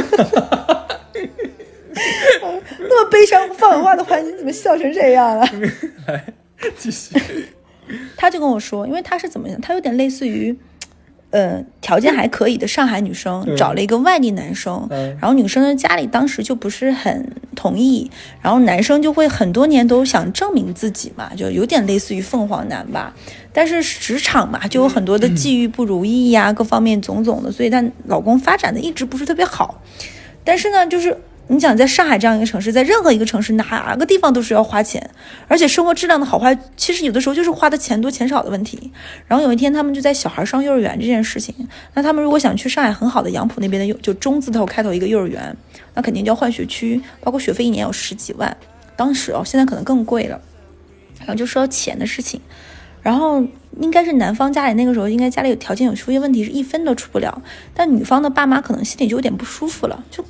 [2.78, 5.46] 那么悲伤放狠话的环境，怎么笑成这样了？
[6.76, 7.14] 继续。
[8.16, 10.56] 他就跟我说，因为他是怎么样，他有点类似于，
[11.30, 18.10] 呃，条件还可以的上海女生，嗯找了一个外地男生，嗯然后女生的家里当时就不是很同意，
[18.42, 23.14] 然后男生就会很多年都想证明自己嘛，就有点类似于凤凰男吧。
[23.52, 29.80] 但是职场嘛，就有很多的际遇不如意呀、各方面种种的，所以她老公发展的一直不是特别好。
[30.42, 31.16] 但是呢，就是
[31.52, 35.10] 你想在上海这样一个城市，在任何一个城市哪个地方都是要花钱，
[35.48, 38.92] 而且生活质量的好坏，其实有的时候就是花的钱多钱少的问题。
[39.26, 41.52] 然后有一天他们就在小孩上幼儿园这件事情，
[41.94, 45.56] 那他们如果想去上海很好的杨浦那边的幼，就中字头开头一个幼儿园，
[45.94, 48.56] 那肯定就要换学区，包括学费一年有十几万，
[48.94, 50.40] 当时哦，现在可能更贵了。
[51.18, 52.40] 然后就说到钱的事情，
[53.02, 53.44] 然后
[53.80, 57.42] 应该是男方家里那个时候应该家里有条件有出现问题，是一分都出不了，
[57.74, 60.24] 但女方的爸妈可能心里就有点不舒服了，就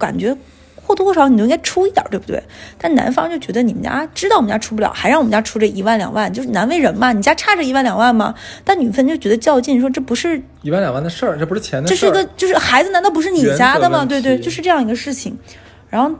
[0.00, 0.36] 感觉
[0.82, 2.42] 或多或少你都应该出一点，对不对？
[2.76, 8.34] 但男方就觉得你们家知道我们家出不了，还让我们家出这一万两万，就是难为人嘛，你家差这一万两万吗？
[8.64, 11.96] 但女方就觉得较劲，说这不是一万两万的事儿，这不是钱的事儿。
[11.96, 14.04] 这是个就是孩子难道不是你家的吗？
[14.04, 15.38] 对对，就是这样一个事情。
[15.88, 16.10] 然后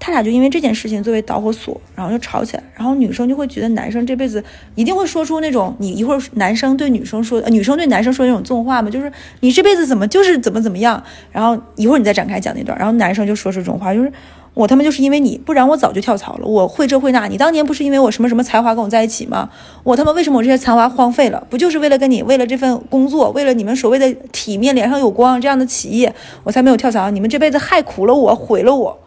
[0.00, 2.62] 他俩就因为这件事情作为导火索，然后就吵起来。
[2.74, 4.42] 然后女生就会觉得男生这辈子
[4.74, 11.00] 一定会说出那种你一会儿男生对女生说，呃女生对男生说那种重话嘛，就是你这辈子怎么就是怎么怎么样。
[11.30, 14.10] 然后一会儿你再展开讲那段，然后男生就说出这种话，就是。
[14.52, 16.44] 我他妈就是因为你，不然我早就跳槽了。
[16.44, 19.48] 我会这会那，你当年不是因为我什么什么才华跟我在一起吗？
[19.84, 21.46] 我他妈为什么我这些才华荒废了？
[21.48, 27.10] 不就是为了跟你，为了这份工作，为了你们所谓的体面、脸上有光这样的企业，我才没有跳槽。
[27.10, 28.98] 你们这辈子害苦了我，毁了我，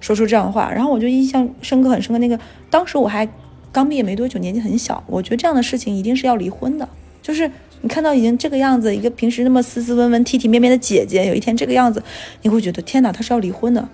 [0.00, 2.18] 说出这样的话，然后我就印象深刻，很深刻。
[2.18, 2.38] 那个
[2.70, 3.28] 当时我还
[3.72, 6.88] 刚毕业没多久，年纪很小，我觉得这样的事情一定是要离婚的。
[7.22, 7.50] 就是
[7.82, 12.02] 你看到已经这个样子，一个平时那么斯斯文文、体体面面的姐姐，有一天这个样子，
[12.42, 13.88] 你会觉得天哪，她是要离婚的。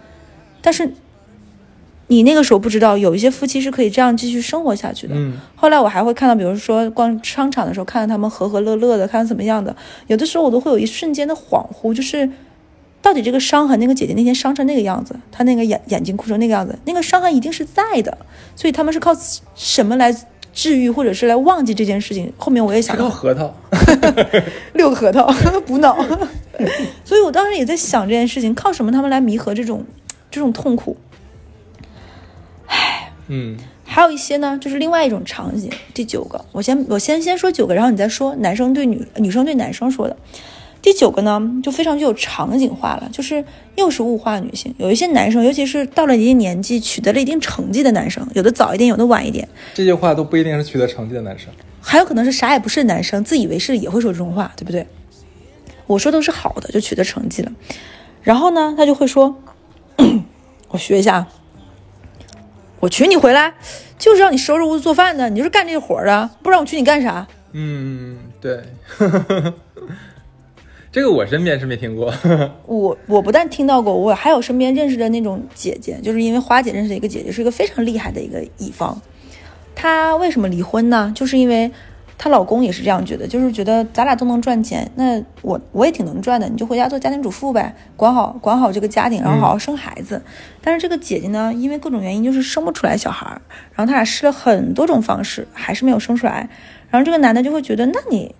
[0.60, 0.92] 但是
[2.08, 5.14] 你那个时候不知道，有一些夫妻是可以这样继续生活下去的。
[5.16, 9.74] 嗯后来我还会看到，比如说逛商场的时候，看到他们和和乐乐的，看怎么样的。
[10.08, 12.28] 有的时候我都会有一瞬间的恍惚，就是
[13.02, 18.16] 到底这个伤痕，那个姐姐那天伤成那个样子，她那个眼眼睛哭成那个样子，那个伤痕一定是在的。
[18.56, 19.12] 所以他们是靠
[19.54, 20.14] 什么来
[20.52, 22.32] 治愈，或者是来忘记这件事情？
[22.36, 23.54] 后面我也想这到 个核桃，
[24.74, 25.26] 六个核桃
[25.66, 25.96] 补脑，
[27.04, 29.84] 所以我当时也在想这件事情，靠什么他们来弥合这种
[30.30, 30.96] 这种痛苦？
[32.66, 35.70] 唉嗯还有一些呢，就是另外一种场景。
[35.92, 40.16] 第九个，我先我先先说九个，然后你再说男生对女女生对男生说的。
[40.82, 43.42] 第九个呢，就非常具有场景化了，就是
[43.76, 44.74] 又是物化女性。
[44.78, 51.48] 有一些男生，尤其是到了一定年纪，取得了一定成绩的男生，有的早一点，有的晚一点，这句话都不一定是取得成绩的男生。
[51.80, 54.84] 还有可能是啥也不是的男生，自以为是也会说这种话，对不对？
[55.86, 57.52] 我说都是好的，就取得成绩了。
[58.22, 59.36] 然后呢，他就会说，
[60.68, 61.28] 我学一下啊，
[62.80, 63.54] 我娶你回来
[63.98, 67.26] 就是让你收拾屋子做饭的，你就是干这个活的，不然我娶你干啥？
[67.52, 68.62] 嗯，对，
[70.92, 72.12] 这个我身边是没听过。
[72.68, 79.00] 我我不但听到过，我还有身边认识的那种姐姐，就是因为花姐认识的一个姐姐，是一个非常厉害的一个乙方。
[79.74, 81.10] 她为什么离婚呢？
[81.16, 81.72] 就是因为
[82.18, 90.20] 她老公也是这样觉得，就是觉得咱俩都能赚钱，那我我也挺能赚的，你就回家做家庭主妇呗，管好管好这个家庭，然后好好生孩子。
[90.60, 93.40] 但是这个姐姐呢，因为各种原因，就是生不出来小孩儿，
[93.74, 96.50] 然后他俩试了很多种方式，还是没有生出来。
[96.90, 98.34] 然后这个男的就会觉得，那你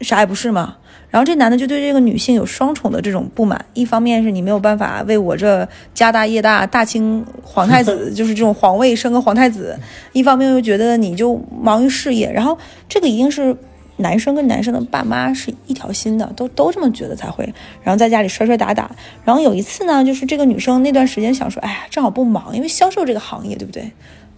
[0.00, 0.78] 啥也不是嘛。
[1.12, 9.76] 然后这男的就对这个女性有双重的这种不满，一方面是你没有办法为我这家大业大大清皇太子， 就是这种皇位生个皇太子；
[10.14, 12.32] 一方面又觉得你就忙于事业。
[12.32, 12.56] 然后
[12.88, 13.54] 这个一定是
[13.98, 17.44] 男生跟男生的爸妈是一条心的，都都这么觉得才会，
[17.82, 18.90] 然后在家里摔摔打打。
[19.22, 23.92] 然后有一次呢，就是这个女生那段时间想说，哎呀，正好不忙，因为销售这个行业，对不对？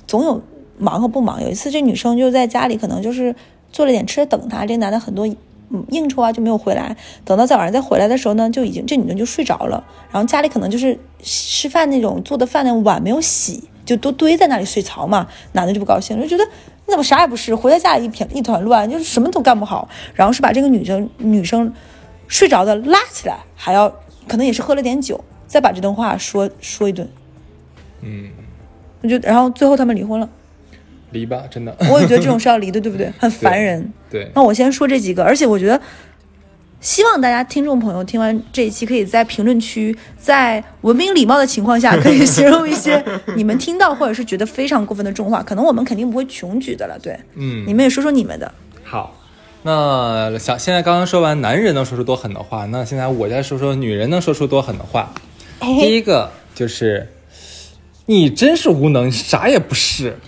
[0.09, 0.43] 总有
[0.77, 1.41] 忙和不忙。
[1.41, 3.33] 有一次这女生就在家里，可能就是
[3.71, 5.25] 做了点吃的等他，这男的很多。
[5.70, 21.72] 嗯，应酬啊就没有回来，等到在晚上再回来的时候呢，就已经这女的就睡着了，然后家里可能就是吃饭那种做的饭那碗没有洗，就都堆在那里睡槽嘛，男的就不高兴，就觉得你怎么啥也不是，回到家里一片一团乱，就是什么都干不好，然后是把这个女生女生
[22.29, 23.88] 睡着的拉起来，还要
[24.29, 27.09] 可能也是喝了点酒，再把这段话说说一顿，
[28.03, 28.31] 嗯，
[29.03, 30.29] 我就然后最后他们离婚了，
[31.14, 31.74] 离吧，真的。
[31.90, 33.11] 我也觉得这种是要离的，对不对？
[33.18, 33.90] 很烦人。
[34.11, 35.81] 对，那我先说这几个，而且我觉得，
[36.81, 43.03] 希望大家听众朋友听完这一期，可以在评论区，在文明礼貌的情况下，可以形容一些
[43.35, 48.53] 你们听到或者是觉得非常过分的重话，可能我们肯定不会穷举的了，对，嗯，你们也说说你们的。
[48.83, 49.20] 好。
[49.66, 55.11] 那想现在刚刚说完男人能说出多狠的话，那现在我再说说女人能说出多狠的话。
[55.59, 57.09] 第一个就是，
[58.05, 60.18] 你真是无能，啥也不是。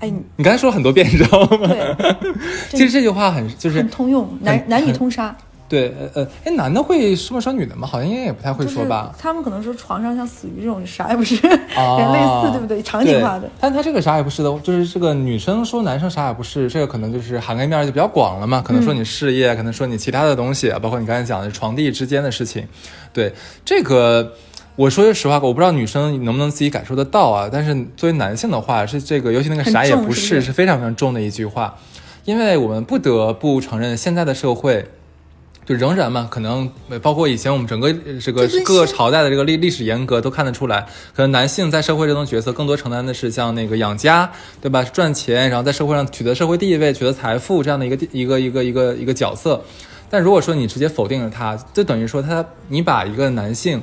[0.00, 1.68] 哎，你你刚才说了很多遍，你知道吗？
[2.20, 2.32] 对，
[2.70, 5.34] 其实这句话很就是很通用，男男女通杀，
[5.68, 7.88] 对，呃呃，哎，男的会说么说女的吗？
[7.88, 9.14] 好像应该也不太会说吧。
[9.18, 11.34] 他们可能说床上像死鱼这种啥也不是，
[11.74, 12.82] 啊 类似，对不对？
[12.82, 13.48] 场景化的。
[13.58, 18.62] 但他这个啥也不是的，就是这个女生说男生啥也不是，这个可能就是涵盖面就比较广了嘛。
[18.64, 22.62] 可能说你事业，可能说你其他的东西，包括你刚才讲的床地之间的事情。
[23.12, 23.32] 对
[23.64, 24.34] 这个，
[24.76, 27.48] 我说句实话，我不知道女生能不能自己感受得到啊。
[27.50, 31.74] 但是作为男性的话，是这个，尤其那个啥也不是，是非常非常重的一句话，
[32.26, 34.86] 因为我们不得不承认，现在的社会
[35.64, 44.84] 就仍然嘛，可能呃包括以前我们整个呃这个各个朝代的这个历历史沿革都看得出来，可能男性在社会这种角色更多承担的是像那个养家，对吧？
[44.84, 49.64] 赚钱，然后在社会上取得社会地位、取得财富这样的一个一个一个一个一个角色。
[50.10, 53.82] 但如果说你直接否定了他，就等于说他你把一个男性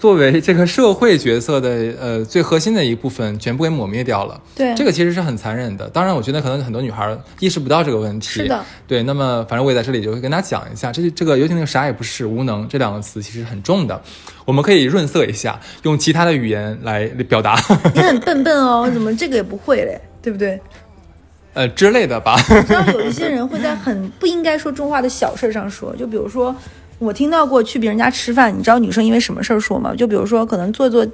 [0.00, 1.68] 作为这个社会角色的
[2.00, 4.40] 呃最核心的一部分全部给抹灭掉了。
[4.56, 5.86] 对这个其实是很残忍的。
[5.90, 8.26] 当然，我觉得可能很多女孩意识不到这个问题。
[8.26, 9.02] 是的，对。
[9.02, 14.00] 那么，反正我也在这里就会跟大家讲一下，这这个尤其那个啥也不是无能这两个词其实很重的，
[14.46, 17.60] 我们可以润色一下，用其他的语言来表达，
[17.94, 20.00] 你 很笨笨哦，怎么这个也不会嘞？
[20.22, 20.58] 对不对？
[21.52, 22.36] 呃之类的吧。
[22.48, 26.54] 你知道有一些人会在很不应该说重话的小事上说，就比如说
[27.00, 29.92] 我听到过去别人家吃饭，你知道女生因为什么事儿说吗？
[29.96, 31.04] 就比如说可能做做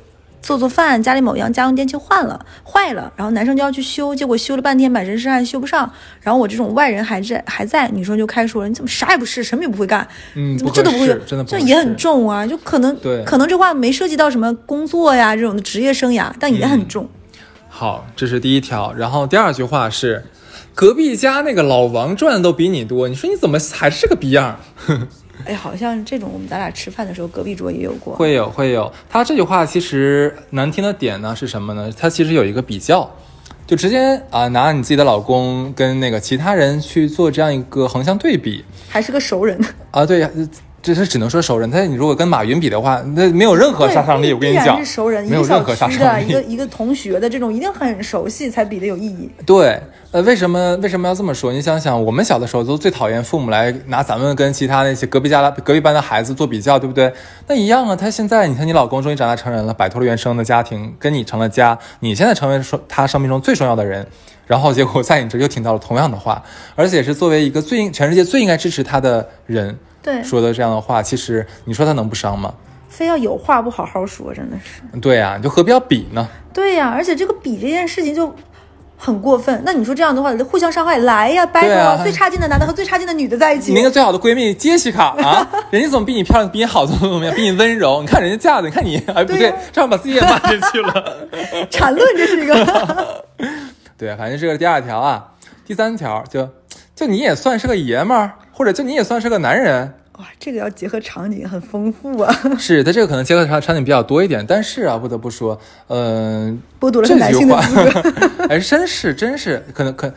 [0.43, 11.97] 做做饭，家里某一样家用电器换了坏了，然后男生就要去修，结果修了半天满身是汗修不上，然后我这种外人还在还在，女生就开说了你怎么啥也不是，什么也不会干，嗯，怎么这都不会，，真的这也很。
[11.97, 17.09] 重啊，就可能对可能这话没涉及到什么工作呀这种的职业生涯，但也嗯很重。
[17.69, 18.93] 好，这是第一条。
[18.93, 20.25] 然后第二句话是，
[20.75, 24.47] 隔壁家那个老王赚的都比你多，你说你怎么还是这个逼样
[24.89, 25.09] 儿？
[25.45, 28.15] 哎，好像这种我们咱俩吃饭的时候，隔壁桌也有过。
[28.15, 31.91] 会有会有，他这句话其实难听的点呢是什么呢？
[31.97, 33.09] 他其实有一个比较，
[33.67, 40.49] 就直接啊拿你自己的老公跟那个其他人去做这样一个横向对比还是个熟人，啊，对，呃
[40.87, 41.69] 这是只能说熟人。
[41.69, 44.33] 但是你如果跟马云比的话，那没有任何杀伤力。
[44.33, 49.29] 我跟你讲是，熟人，没有任何杀，伤力一个一个同学的这种，一定很熟悉才比的有意义。
[49.45, 49.81] 对，
[50.13, 51.53] 呃，为什么为什么要这么说？
[51.53, 57.13] 你想想，我们小的时候都最讨厌父母来拿咱们跟其他那些隔壁家的隔壁班的孩子做比较，对不对？
[57.49, 57.97] 那一样啊。
[57.97, 64.07] 他现在，你看你老公终于长大成人了，摆脱了原生的家庭，跟你成了家，你现在成为说他生命中最重要的人。
[64.47, 66.41] 然后结果在你这又听到了同样的话，
[66.77, 72.55] 而且是作为一个最全世界最应该支持他的人对，说的这样的话，其实你说他能不伤吗？
[72.89, 74.81] 非要有话不好好说，真的是。
[75.01, 76.29] 对呀、你就何必要比呢？
[76.55, 78.33] 对呀、而且这个比这件事情就
[78.97, 79.61] 很过分。
[79.67, 88.01] 那你说这样的话，互相伤害，来呀对啊最差劲的男的和最差劲的女的在一起你那，个最好的闺蜜杰西卡啊， 人家怎么比你漂亮，比你好，怎么怎么样，比你温柔？
[88.01, 91.29] 你看人家嫁的，你看你，哎，不对这样把自己也骂进去了。
[91.69, 93.25] 缠论这是一个。
[93.99, 95.33] 对，反正这是第二条啊。
[95.67, 96.49] 第三条就
[96.97, 99.93] 就你也算是个爷们儿，或者就你也算是个男人。
[100.19, 108.47] 哇，这个要结合场景很丰富啊， 是他这个可能结合场场景比较多一点，但是啊，不得不说，嗯、剥夺了男性的句话资格。
[108.49, 110.11] 哎，真是真是，可能可，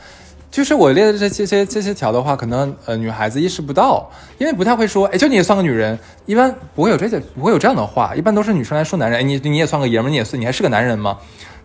[0.49, 11.17] 就是我列的这些这些这些条的话，可能呃女孩子意识不到，因为不太会说，哎，就你也算个女人，一般不会有这些不会有这样的话，一般都是女生来说男人，哎，你你也算个爷们儿，你也算你还是个男人吗？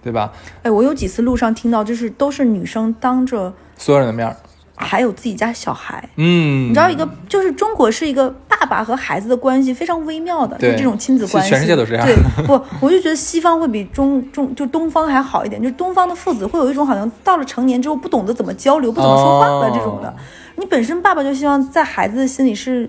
[0.03, 0.33] 对吧？
[0.65, 4.37] 哎，我有几次路上听到，就是都是女生当着所有人的面儿，
[4.77, 6.09] 还有自己家小孩。
[6.17, 20.09] 嗯，你知道一个就是中国是一个爸爸和孩子的关系非常微妙的，就这种亲子关系，全世界都是这样对，不， 我就觉得西方会比中中就东方还好一点，就东方的父子会有一种好像到了成年之后不懂得怎么交流、不怎么说话的这种的。
[20.09, 20.15] 哦
[20.57, 22.89] 你本身爸爸就希望在孩子的心里是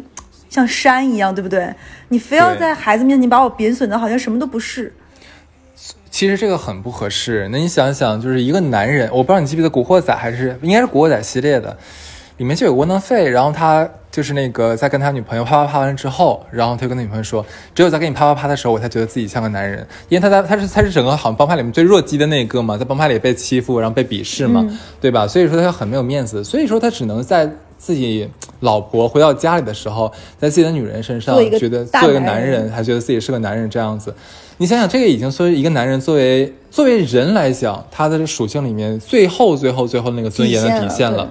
[0.50, 1.74] 像山一样，对不对？
[2.10, 4.94] 你非要在孩子面前把我贬损的好像什么都不是。
[6.16, 7.46] 其实这个很不合适。
[7.52, 11.76] 那你想想，就是一个男人，我不知道你记不记得《古惑仔》，还是应该是《古惑仔》系列的，
[12.38, 25.28] 里面就有窝囊废，然后他就是那个在跟他女朋友啪啪啪完之后，然后他就跟他女朋友说，只有在跟你啪啪啪的时候，我才觉得自己像个男人，因为他在他是他是整个好像帮派里面最弱鸡的那个嘛，在帮派里被欺负，然后被鄙视嘛，嗯对吧？
[25.28, 27.52] 所以说他很没有面子，所以说他只能在。
[27.78, 28.28] 自己
[28.62, 34.16] 老婆回到家里的时候，在自己的女人身上觉得大做一个男人，还觉得自己是个男人这样子。
[34.58, 41.30] 你想想，这个已经作为一个男人，作为作为人来讲，他的属性里面最后最后最后那个尊严的底线了。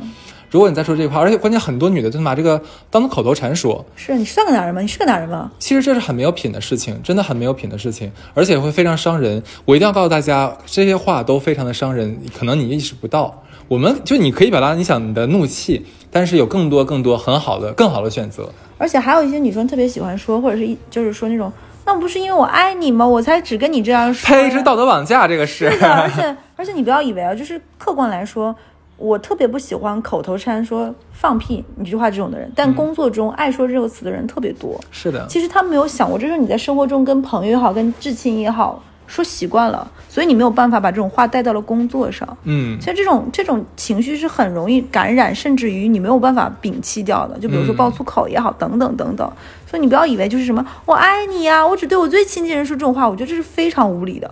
[0.50, 2.60] 如果你再说这块，而且关键很多女的就把这个
[2.90, 4.80] 当成口头禅说，是你算个男人吗？
[4.82, 5.50] 你是个男人吗？
[5.58, 9.42] 其实这是很没有品的事情，真的很没有品的事情，而且会非常伤人。
[9.64, 13.42] 我一定要告诉大家，这些话都非常的伤人，可能你意识不到。
[13.66, 18.48] 我们就你可以表达你想你的怒气，但是有更多更多很好的更好的选择。
[18.76, 21.50] 而且还有一些女生特别喜欢说，或者是一就是说那种，
[21.87, 23.07] 那不是因为我爱你吗？
[23.07, 24.35] 我才只跟你这样说。
[24.35, 24.51] 呸！
[24.51, 25.70] 这道德绑架，这个是。
[25.70, 28.55] 是的，而且而且你不要以为啊，就是客观来说，
[28.97, 34.81] 我特别不喜欢口头禅说放屁你这句话这种的人，但嗯工作中爱说这个词的人特别多。
[34.90, 42.36] 是的，其实他没有想过，这是你在生活中跟朋友也好，跟至亲也好，说习惯了，所以你没有办法把这种话带到了工作上。
[42.44, 47.38] 嗯其实这种这种情绪是很容易感染，甚至于你没有办法摒弃掉的。
[47.38, 49.30] 就比如说嗯爆粗口也好，等等等等。
[49.66, 54.30] 所以你不要以为就是什么我爱你呀、我只对我最亲近的人说这种话，我觉得这是非常无理的。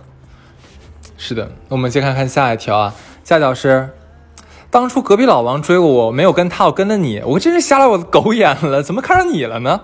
[1.17, 2.93] 是的，我们先看看下一条啊，
[3.23, 3.89] 下一条是。
[4.69, 9.81] 当初隔壁老王追我，我没有跟他，我跟了你，我真是瞎了我的狗眼了，怎么看上你了呢？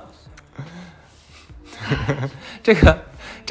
[2.64, 2.98] 这个，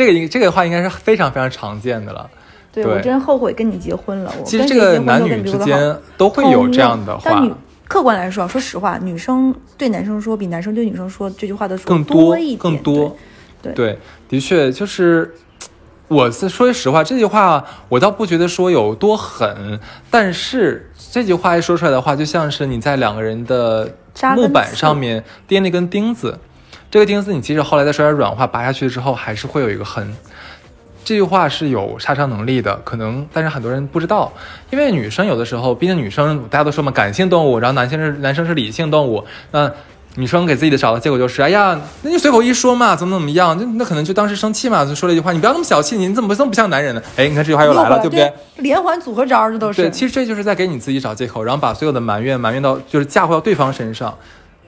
[0.07, 2.31] 这个，这个话应该是非常非常常见的了。
[2.71, 4.33] 对对我真后悔跟你结婚了。
[4.39, 7.53] 我其实这个男女之间都会有这样的话但，女
[7.89, 13.17] 客观来说，说实话，女生对男生说比男生对女生说这句话的更多一点，更多。
[13.61, 15.35] 对对，的确就是，
[16.07, 19.81] 我是说实话，这句话我倒不觉得说有多狠，
[20.11, 23.91] 但是这句话一说出来的话，就像是你在两个人的
[24.37, 26.39] 木板上面钉了一根钉子，
[26.91, 30.15] 这个钉子你即使后来再说点软话拔下去之后，还是会有一个痕。
[31.05, 34.31] 这句话是有杀伤能力的，可能，但是很多人不知道，
[34.71, 39.71] 因为女生有的时候，毕竟女生大家都说嘛，感性动物，然后男性是男生是理性动物，那
[40.17, 47.03] 女生给自己的找的借口就是，哎呀，那就随口一说嘛，怎么怎么样，那那可能就当时生气嘛，就说了一句话，你不要那么小气，你怎么这么不像男人呢？
[47.17, 48.31] 哎，你看这句话又来了，对不对？？
[48.57, 49.83] 连环组合招儿，这都是。
[49.83, 54.15] 对，其实这就是在给你自己找借口，然后把所有的埋怨埋怨到就是嫁祸到对方身上。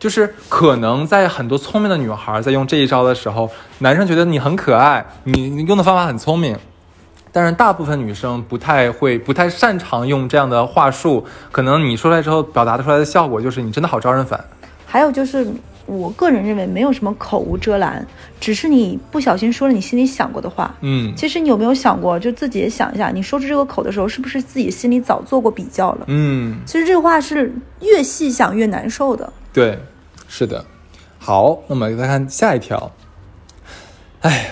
[0.00, 3.48] 就是可能在很多聪明的女孩在用这一招的时候，
[3.78, 6.56] 男生觉得你很可爱，你你用的方法很聪明，
[7.30, 11.26] 但是大部分女生不太会、不太擅长用这样的话术。
[11.52, 14.42] 可能你说出来之后，表达出来的效果就是你真的好招人烦。
[14.86, 15.46] 还有就是，
[15.84, 18.04] 我个人认为没有什么口无遮拦，
[18.40, 20.74] 只是你不小心说了你心里想过的话。
[20.80, 26.06] 嗯其实你有没有想过，就自己也想一下，你说出这个口的时候，是不是自己心里早做过比较了？
[26.06, 29.30] 嗯，其实这个话是越细想越难受的。
[29.52, 29.76] 对，
[30.32, 30.64] 是的。
[31.18, 32.92] 好，那么再看下一条。
[34.20, 34.44] 哎呀，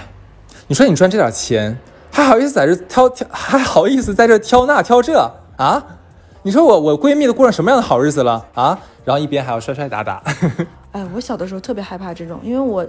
[0.67, 1.79] 你说你赚这点钱，
[2.11, 5.17] 还好意思在这挑挑，还好意思在这挑那挑这
[5.57, 5.83] 啊？
[6.43, 8.79] 你说我我闺蜜都过上什么样的好日子了啊？
[9.05, 10.21] 然后一边还要摔摔打打，
[10.93, 12.85] 哎，我小的时候特别害怕这种，因为我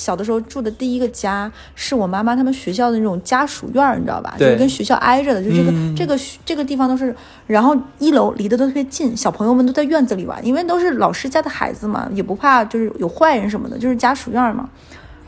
[0.00, 4.34] 小的时候住的第一个家是我妈妈他们学校的那种家属院儿，你知道吧？
[4.38, 7.14] 就是跟学校挨着的，就这个、嗯这个这个地方都是，
[7.46, 14.66] 然后一楼离得都特别近，小朋友们都在院子里玩，因为都是老师家的孩子嘛，也不怕就是有坏人什么的，就是家属院嘛。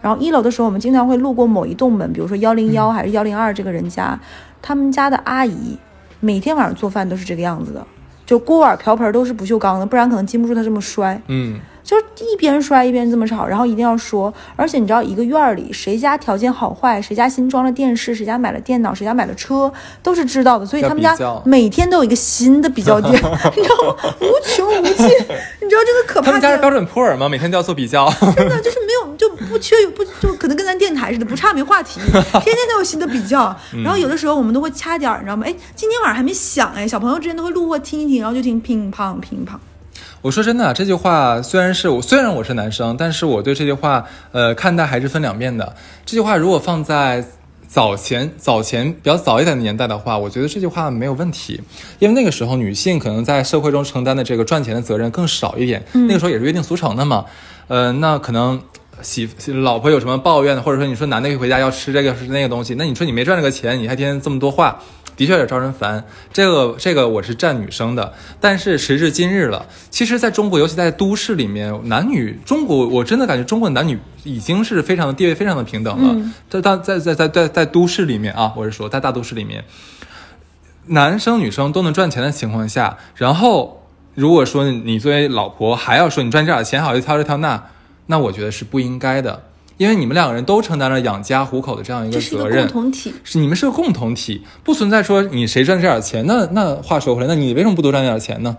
[0.01, 4.19] 然后一楼的时候，我们经常会路过某一栋门，比如说幺零幺还是幺零二这个人家，
[4.63, 5.79] 他们家的阿姨
[6.21, 7.87] 每天晚上做饭都是这个样子的，
[8.33, 11.21] 就锅碗瓢盆都是不锈钢的，不然可能禁不住他这么摔。
[11.29, 19.71] 嗯，就是一边摔一边这么吵，然后一定要说，而且你知道一个院儿里谁家条件好坏，谁家新装了电视，谁家买了电脑，谁家买了车，
[20.03, 21.15] 都是知道的，所以他们家
[21.45, 23.13] 每天都有一个新的比较点，
[23.55, 23.97] 你知道吗？
[24.23, 25.05] 无穷无尽，
[25.61, 27.29] 你知道这个可怕的他们家是标准普尔吗？
[27.29, 28.11] 每天都要做比较。
[28.35, 29.02] 真的就是没有就
[29.53, 33.55] 不缺不就可能跟咱电台似的，不差没话题， 天天都有新的比较。
[33.75, 35.45] 嗯然后有的时候我们都会掐点儿，你知道吗？
[35.47, 39.53] 哎，今天晚上还没响哎，小朋友之间都会路过听一听，然后就听乒乓乒乓。
[40.23, 45.75] 我说真的啊，这句话虽然是我虽然我是男生，但是我对这句话呃看待还是分两面的。
[46.07, 47.25] 这句话如果放在
[47.67, 51.61] 早前早前比较早一点的年代的话，我觉得这句话没有问题，
[51.99, 57.25] 因为那个时候女性可能在社会中承担的这个赚钱的责任更少一点，那个时候也是约定俗成的嘛。
[57.69, 58.61] 呃，那可能
[59.03, 64.79] 媳老婆有什么抱怨的，或者说你说男的一回家要吃这个吃那个东西，那你说你没赚这个钱，你还天天这么多话，
[65.17, 66.05] 的确有点招人烦。
[66.33, 76.15] 这个这个我是站女生的，但是时至今日了，其实在中国，尤其在都市里面，男女中国我真的感觉中国的男女已经是非常的地位非常的平等了。
[76.15, 79.65] 嗯在在在在在在在都市里面啊，我是说在大都市里面，
[80.87, 83.83] 男生女生都能赚钱的情况下，然后
[84.15, 87.63] 如果说你作为老婆还要说你赚这点钱好就挑这挑那，
[88.07, 89.43] 那我觉得是不应该的，
[89.77, 92.83] 因为你们两个人都承担了养家糊口的这样一个责任共。
[92.85, 96.25] 同体，是你们是个共同体，不存在说你谁赚这点钱。
[96.27, 98.57] 那那话说回来，那你为什么不多赚点钱呢？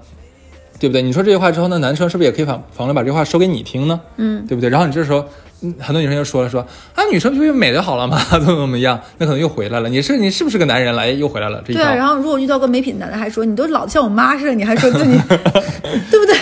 [0.80, 1.02] 对不对？
[1.02, 4.02] 你说这句话之后，那男生是不是也可以反反过来把这句话说给你听呢？
[4.18, 4.70] 嗯，对不对？
[4.70, 5.24] 然后你这时候，
[5.62, 6.60] 嗯很多女生就说了说
[6.94, 8.20] 啊，女生不就美就好了吗？
[8.32, 9.00] 怎么怎么样？
[9.18, 9.88] 那可能又回来了。
[9.88, 11.04] 你是你是不是个男人了？
[11.04, 11.74] 哎，又回来了这。
[11.74, 11.94] 对啊。
[11.94, 15.18] 然后如果遇到个没品男的，还说你都老像我妈似的，你还说自己，
[16.12, 16.36] 对不对？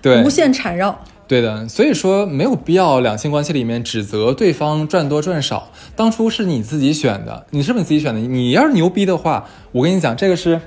[0.00, 0.96] 对无限缠绕。
[1.28, 5.70] 对的，所以说没有必要两性关系里面指责对方赚多赚少。
[5.94, 8.20] 当初是你自己选的，你是不是你自己选的？
[8.20, 10.58] 你要是牛逼的话，我跟你讲，这个是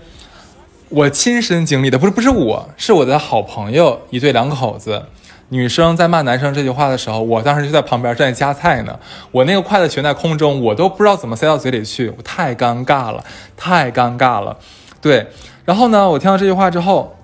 [0.89, 5.03] 我亲身经历的，不是不是我，是我的好朋友一对两口子。
[5.49, 8.97] 女生在骂男生这句话的时候，我当时就在旁边正在夹菜呢。
[9.31, 13.21] 我那个筷子悬在空中，我都不知道怎么塞到嘴里去，我太尴尬了，
[13.57, 14.57] 太尴尬了。
[15.01, 15.27] 对，
[15.65, 17.17] 然后呢，我听到这句话之后，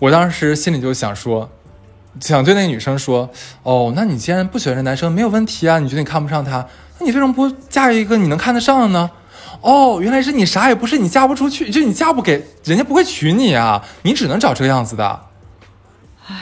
[0.00, 1.48] 我当时心里就想说，
[2.18, 3.30] 想对那个女生说，
[3.62, 6.66] 哦，那你既然不喜欢这男生，没有问题啊，你觉得你看不上他，
[6.98, 9.10] 那你为什么不嫁一个你能看得上的呢？
[9.60, 15.20] 哦，原来是你啥也不是，你嫁不出去，就你嫁不给人家不会娶你啊，你只能找这个样子的，
[16.26, 16.36] 唉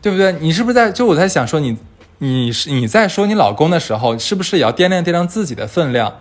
[0.00, 0.32] 对不对？
[0.40, 1.76] 你是不是在就我在想说你
[2.18, 6.12] 你是你在说你老公的时候，是不是也要掂量掂量自己的分量，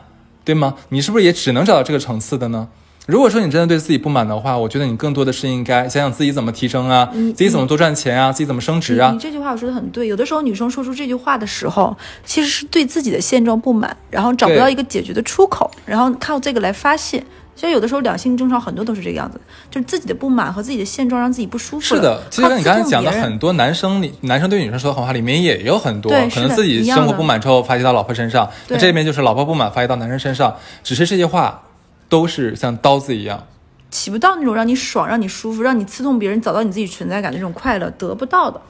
[0.44, 0.76] 对吗？
[0.90, 2.68] 你是不是也只能找到这个层次的呢？
[3.10, 9.18] 如果说你真的对自己不满的话，我觉得你更多的是应该想想自己怎么提升啊，你自己怎么多赚钱啊，自己怎么升职啊你。
[9.18, 17.24] 这句话我说的很对，有的时候女生说出这句话的时候，其实是对自己的现状不满，然后找不到一个解决的出口，然后靠这个来发泄。
[17.56, 19.42] 其实有的时候两性争吵很多都是这个样子，
[19.72, 21.96] 就是自己的不满和自己的现状让自己不舒服。
[21.96, 31.62] 是的，其实你刚才讲的很多男生里，男生对女生说的狠话里面也有很多，可能自己生活不满之后发泄到老婆身上，那对这边就是老婆不满发泄到男生身上，只是这些话
[32.10, 33.48] 都是像刀子一样。
[33.92, 38.62] 起不到那种让你爽、让你舒服、让你刺痛别人、找到你自己存在感的那种快乐，得不到的。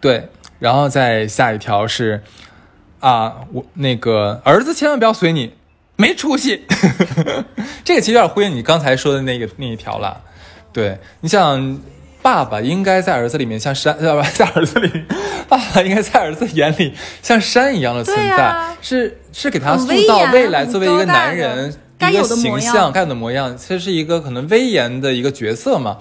[0.00, 2.22] 对，然后再下一条是，
[3.00, 5.52] 啊，我那个儿子千万不要随你，
[5.96, 6.64] 没出息。
[7.84, 10.22] 这个其实有点呼应你刚才说的那个那一条了。
[10.72, 11.78] 对，你想，
[12.22, 15.04] 爸爸应该在儿子里面像山，呃，不，在儿子里，
[15.48, 25.98] 爸爸应该在儿子眼里像山一样的存在，呀是是给他塑造未来作为一个男人该有的形象、该有的模样，其实是一个可能威严的一个角色嘛。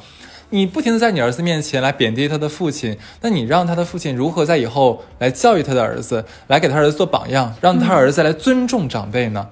[0.49, 9.45] 你不停的在你儿子面前来贬低他的父亲，那你让他的父亲如何在以后来教育他的儿子，来给他儿子做榜样，让他儿子来尊重长辈呢？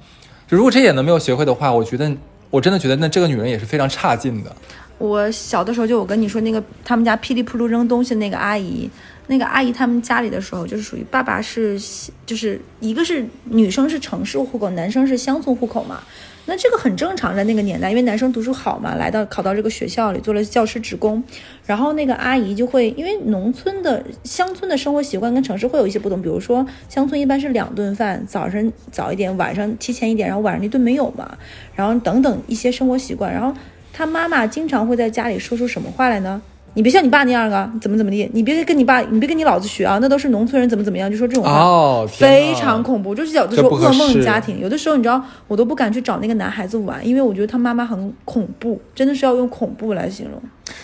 [0.47, 2.09] 就如果这点都没有学会的话，我觉得
[2.49, 4.55] 我真的觉得那这个女人也是非常差劲的。
[4.97, 8.89] 我小的时候就我跟你说那个他们家噼里扑噜扔东西的那个阿姨，
[9.27, 11.77] 那个阿姨他们家里的时候就是属于爸爸是
[12.25, 16.01] 就是一个是女生是城市户口，男生是乡村户口嘛。
[16.47, 21.23] 那这个很正常，在那个年代，因为男生读书好嘛，来到考到这个学校里做了教师职工，
[21.65, 31.37] 然后那个阿姨就会因为农村的乡村的生活习惯跟城市会有一些不同，比如说乡村一般是两顿饭，早上早一点，晚上提前一点，然后晚上那顿没有嘛，
[31.75, 33.51] 然后等等一些生活习惯，然后
[33.91, 36.41] 他妈妈经常会在家里说出什么话来呢？
[36.75, 41.49] 你别像你爸那样啊，怎么怎么地，你别跟你爸，你别跟你老子学啊，那都是农村人怎么怎么样，就说这种话。
[41.51, 50.39] 哦，非常恐怖，就是有的时候噩梦家庭，有的时候你知道，我都不敢去找那个男孩子玩，因为我觉得他妈妈很恐怖，真的是要用恐怖来形容。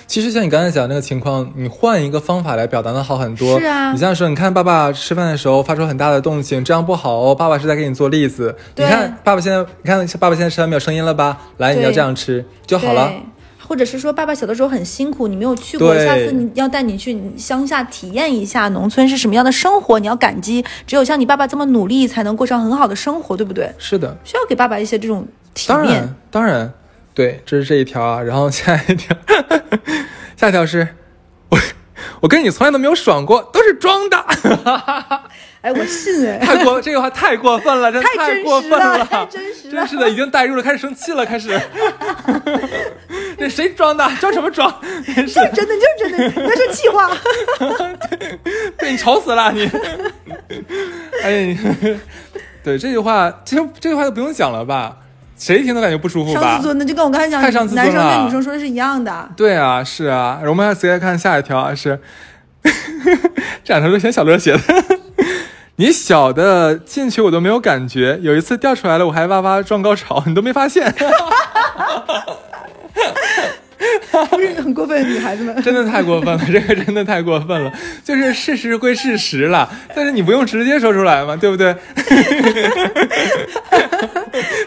[0.07, 3.59] 其实像你刚才讲的那个情况，你换一个方法来表达的好很多。
[3.59, 7.35] 是啊你像说，你看爸爸吃饭的时候发出很大的动静，这样不好哦。
[7.35, 8.55] 爸爸是在给你做例子。
[8.75, 11.37] 你看爸爸现在，你看爸爸现在吃饭没有声音了吧？
[11.57, 13.11] 来，你要这样吃就好了。
[13.75, 13.81] 对。
[13.81, 23.71] 或者是说，爸爸小的时候很辛苦，你没有去过，下次你要带你去乡下体验一下农村是什么样的生活，你要感激，只有像你爸爸这么努力，才能过上很好的生活，对不对？
[23.77, 26.15] 是的，需要给爸爸一些这种体当面然。
[26.29, 26.71] 当然，
[27.13, 28.21] 对，这是这一条啊。
[28.21, 29.15] 然后下一条，
[30.37, 31.00] 下一条是我
[32.21, 34.17] 我跟你从来都没有爽过，都是装的。
[35.61, 41.59] 哎，我信哎， 太过这个话太过分了，真太过分了 太真实了真是的，已经代入了，开始生气了，开始。
[43.37, 44.07] 这谁装的？
[44.19, 44.73] 装什么装？
[45.15, 47.11] 真是真的就是真的，那是气话。
[48.77, 49.69] 被你吵死了你。
[51.23, 51.57] 哎，
[52.63, 54.97] 对这句话，其实这句话就不用讲了吧？
[55.41, 56.67] 谁听都感觉不舒服吧上自？
[56.67, 59.27] 尊的，就跟我刚才讲，太上自尊男生了跟女生说的是一样的。
[59.35, 60.39] 对啊，是啊。
[60.45, 61.99] 我们直接看下一条啊，是
[63.65, 64.59] 这两条都写小乐写的。
[65.77, 70.93] 你小的进去我都没有感觉，有一次掉出来了，我还哇哇撞高潮，你都没发现。
[74.29, 75.61] 不是很过分，女孩子们。
[75.61, 77.71] 真的太过分了， 这个真的太过分了。
[78.03, 81.75] 就是事实归事实了，但是你不用直接说出来嘛，对不对？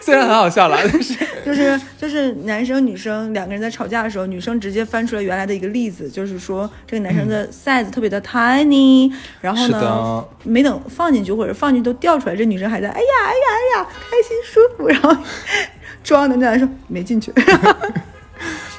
[0.02, 9.10] 虽然很好笑了，但是就是就是男生女生两个人在吵架的时候，女生直接翻出来原来的一个例子，就是说这个男生的 size 特别的 tiny，、
[9.40, 15.16] 然后是呢的没等放进去或者放进去都掉出来，这女生还在哎呀哎呀哎呀开心舒服，然后
[16.02, 17.32] 装的那男生没进去，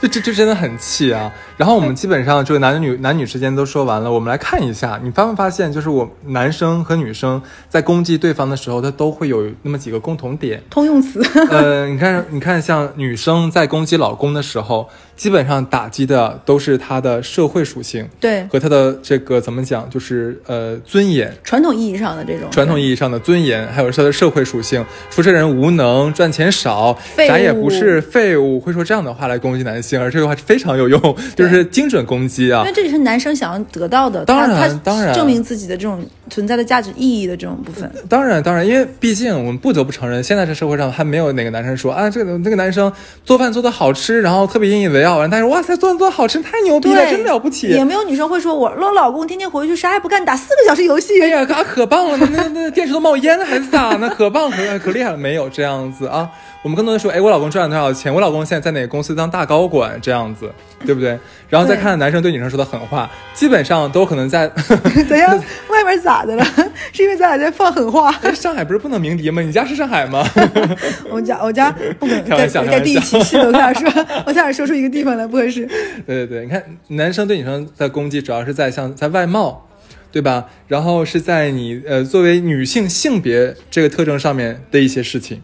[0.08, 1.32] 这这这真的很气啊！
[1.58, 10.62] 然后我们基本上这个男女男女之间都说完了，我们来看一下，你发没发现，就是我男生和女生在攻击对方的时候，他都会有那么几个共同点。
[10.70, 11.22] 通用词。
[11.50, 21.34] 呃，你看，你看，像女生在攻击老公的时候，基本上打击的都是他的社会属性对，和他的这个怎么讲，就是呃尊严。
[21.44, 31.00] 传统意义上的这种传统意义上的尊严，还有他的社会属性，说这人无能，赚钱少，废物啥也不是，废物，会说这样的话来攻击男性，而这个话非常有用，
[31.36, 32.76] 就是精准攻击啊因为。
[32.76, 37.90] 这也是男生想要得到的，当然当然证明自己的这种存在的价值意义的这种部分。
[38.10, 42.92] 当然，当然，因为毕竟我们不得不承认，现在这社会上还没有哪个男生说啊，这个那个男生
[43.24, 47.68] 做饭做的好吃，然后特别引以为料，完大家说哇塞，做的多好吃，太牛逼了，真了不起。
[47.68, 51.22] 也没有女生会说我我老公天天回去啥也不干，打四个小时游戏。
[51.22, 52.18] 哎呀，可可棒了！
[52.18, 54.12] 那那那电池都冒烟了，还是咋呢？
[54.18, 55.18] 可棒，可可厉害了！
[55.18, 56.30] 没有这样子啊。
[56.66, 58.12] 我们更多的说，哎，我老公赚了多少钱？
[58.12, 60.00] 我老公现在在哪个公司当大高管？
[60.02, 60.52] 这样子，
[60.84, 61.16] 对不对？
[61.48, 64.48] 然后再看男生对女生说的狠话，基本上都可能在。
[65.08, 65.32] 等一下，
[65.70, 66.44] 外面咋的了？
[66.92, 68.10] 是因为咱俩在放狠话？
[68.24, 69.44] 哎上海不是不能鸣笛吗？
[69.44, 70.28] 你家是上海吗？
[71.12, 75.68] 我家我家不可能在在地开玩笑歧视的，我差点说， 我差点说出一个地方来，不合适。
[76.08, 79.68] 对对对，你看男生对女生的攻击主要是在像在外貌，
[80.12, 80.48] 对吧？
[80.68, 85.44] 然后是在你呃作为女性性别这个特征上面的一些事情。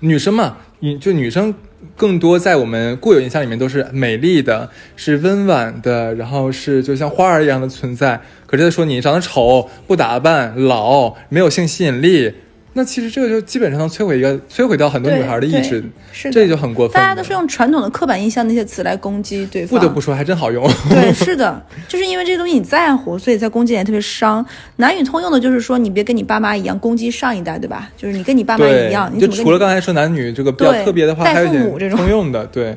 [0.00, 1.54] 女生嘛，你就女生
[1.96, 8.20] 更多在我们固有印象里面都是美丽的，是温婉的，然后是就像花儿一样的存在。
[8.46, 12.34] 可是他说你长得丑、不打扮、老、没有性吸引力，
[12.72, 16.94] 那其实这个就基本上能摧毁一个摧毁掉很多女孩的意志，是这就很过分。
[16.94, 19.78] 大家都是用传统的刻板印象那些词来攻击对方。
[19.78, 20.64] 不得不说还真好用。
[20.88, 24.44] 对，是的，就是因为这个东西你在乎，所以在攻击也特别伤。
[24.76, 27.90] 男女通用的就是说，你别跟你爸妈一样攻击上一代，对吧？
[27.96, 32.46] 就是你跟你爸妈一样，，你就除了刚才说男女这个比较特别的话，还有这种通用的。
[32.46, 32.76] 对，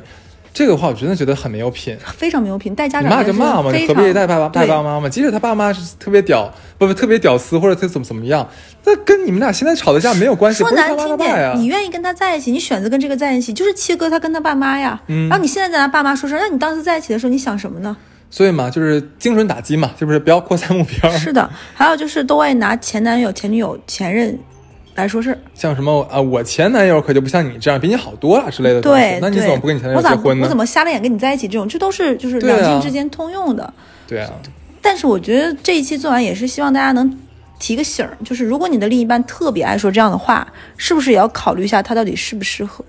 [0.54, 1.98] 这个话我真的觉得很没有品。
[2.16, 5.08] 非常没有品，带家长骂就骂嘛，你何必带爸爸带对爸妈嘛？
[5.08, 6.48] 即使他爸妈是特别屌，
[6.78, 8.48] 不不特别屌丝或者他怎么怎么样，
[8.84, 11.52] 那跟你们俩现在吵的架没有关系，说难听点，。
[11.56, 15.00] 你愿意跟他在一起，你选择跟这个在一起，就是切割他跟他爸妈呀。
[15.08, 17.96] 嗯然后你现在在他爸妈说事儿，那你当时在一起的时候，你想什么呢？
[18.30, 20.20] 所以嘛，就是精准打击嘛，是不是？
[20.20, 21.10] 不要扩散目标。
[21.10, 24.38] 是的，还有就是都爱拿前男友、前女友、前任
[24.94, 25.38] 来说事儿。
[25.54, 28.80] 像什么啊，我前男友可就不像你这样，比你好多了之类的。
[28.80, 30.56] 对，那你怎么不跟你前男友结婚呢我怎？
[30.56, 31.48] 么瞎了眼跟你在一起？
[31.48, 33.72] 这种这都是就是两性之间通用的。
[34.06, 34.30] 对啊，
[34.80, 37.18] 但是我觉得这一期做完也是希望大家能
[37.58, 42.84] 提个醒儿，就是如果你的另一半特别爱说这样的话，是不是也要考虑一下他到底适不适合？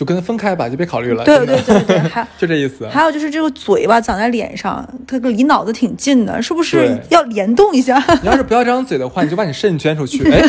[0.00, 1.22] 就跟他分开吧，就别考虑了。
[1.24, 2.88] 对对对对，还 就这意思。
[2.88, 8.02] 还有就是这个嘴吧长在脸上，它离脑子挺近的，是不是要联动一下？
[8.22, 10.26] 你要是不要张嘴的话，你就把你肾捐出去。
[10.32, 10.42] 哎，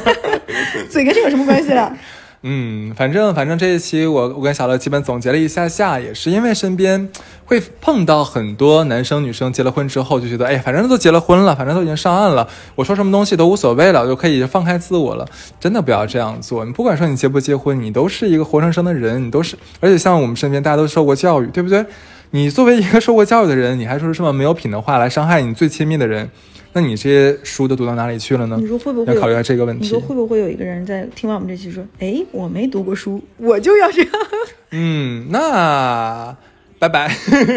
[0.88, 1.94] 嘴跟这有什么关系了？
[2.42, 7.10] 嗯，反正反正这一期我我跟小乐基本总结了一下下，也是因为身边
[7.44, 15.26] 会碰到很多男生女生结了婚之后就觉得，哎，反正都结了婚了，反正都已经上岸了，我说什么东西都无所谓了，就可以放开自我了。
[15.60, 16.64] 真的不要这样做。
[16.64, 21.84] 你不管说你结不结婚，你都是一个活生生的人，你都是，而且像我们身边大家都受过教育，对不对？
[22.30, 26.30] 你作为一个受过教育的人，你还说什么没有品的话来伤害你最亲密的人，
[26.72, 28.56] 那你这些书都读到哪里去了呢？
[28.60, 29.98] 你说会不会有要考虑下这个问题你说。
[30.00, 34.12] 会不会有一个人在听完我们这期说，哎，我没读过书，我就要这样？
[34.72, 36.36] 嗯，那
[36.78, 37.08] 拜拜，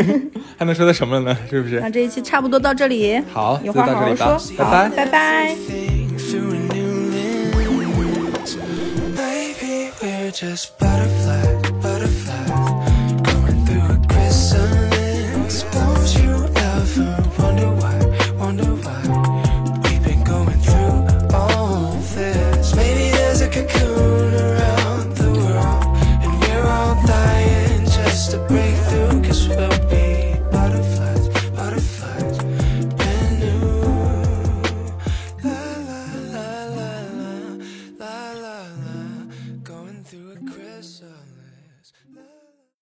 [0.58, 1.38] 还能说到什么呢？
[1.50, 1.90] 是不是那？
[1.90, 5.06] 这一期差不多到这里，好，有就到这里话好好说吧，，拜拜。
[5.06, 5.56] 拜拜。
[10.34, 14.83] Just butterflies, butterflies, going through a chrysalis.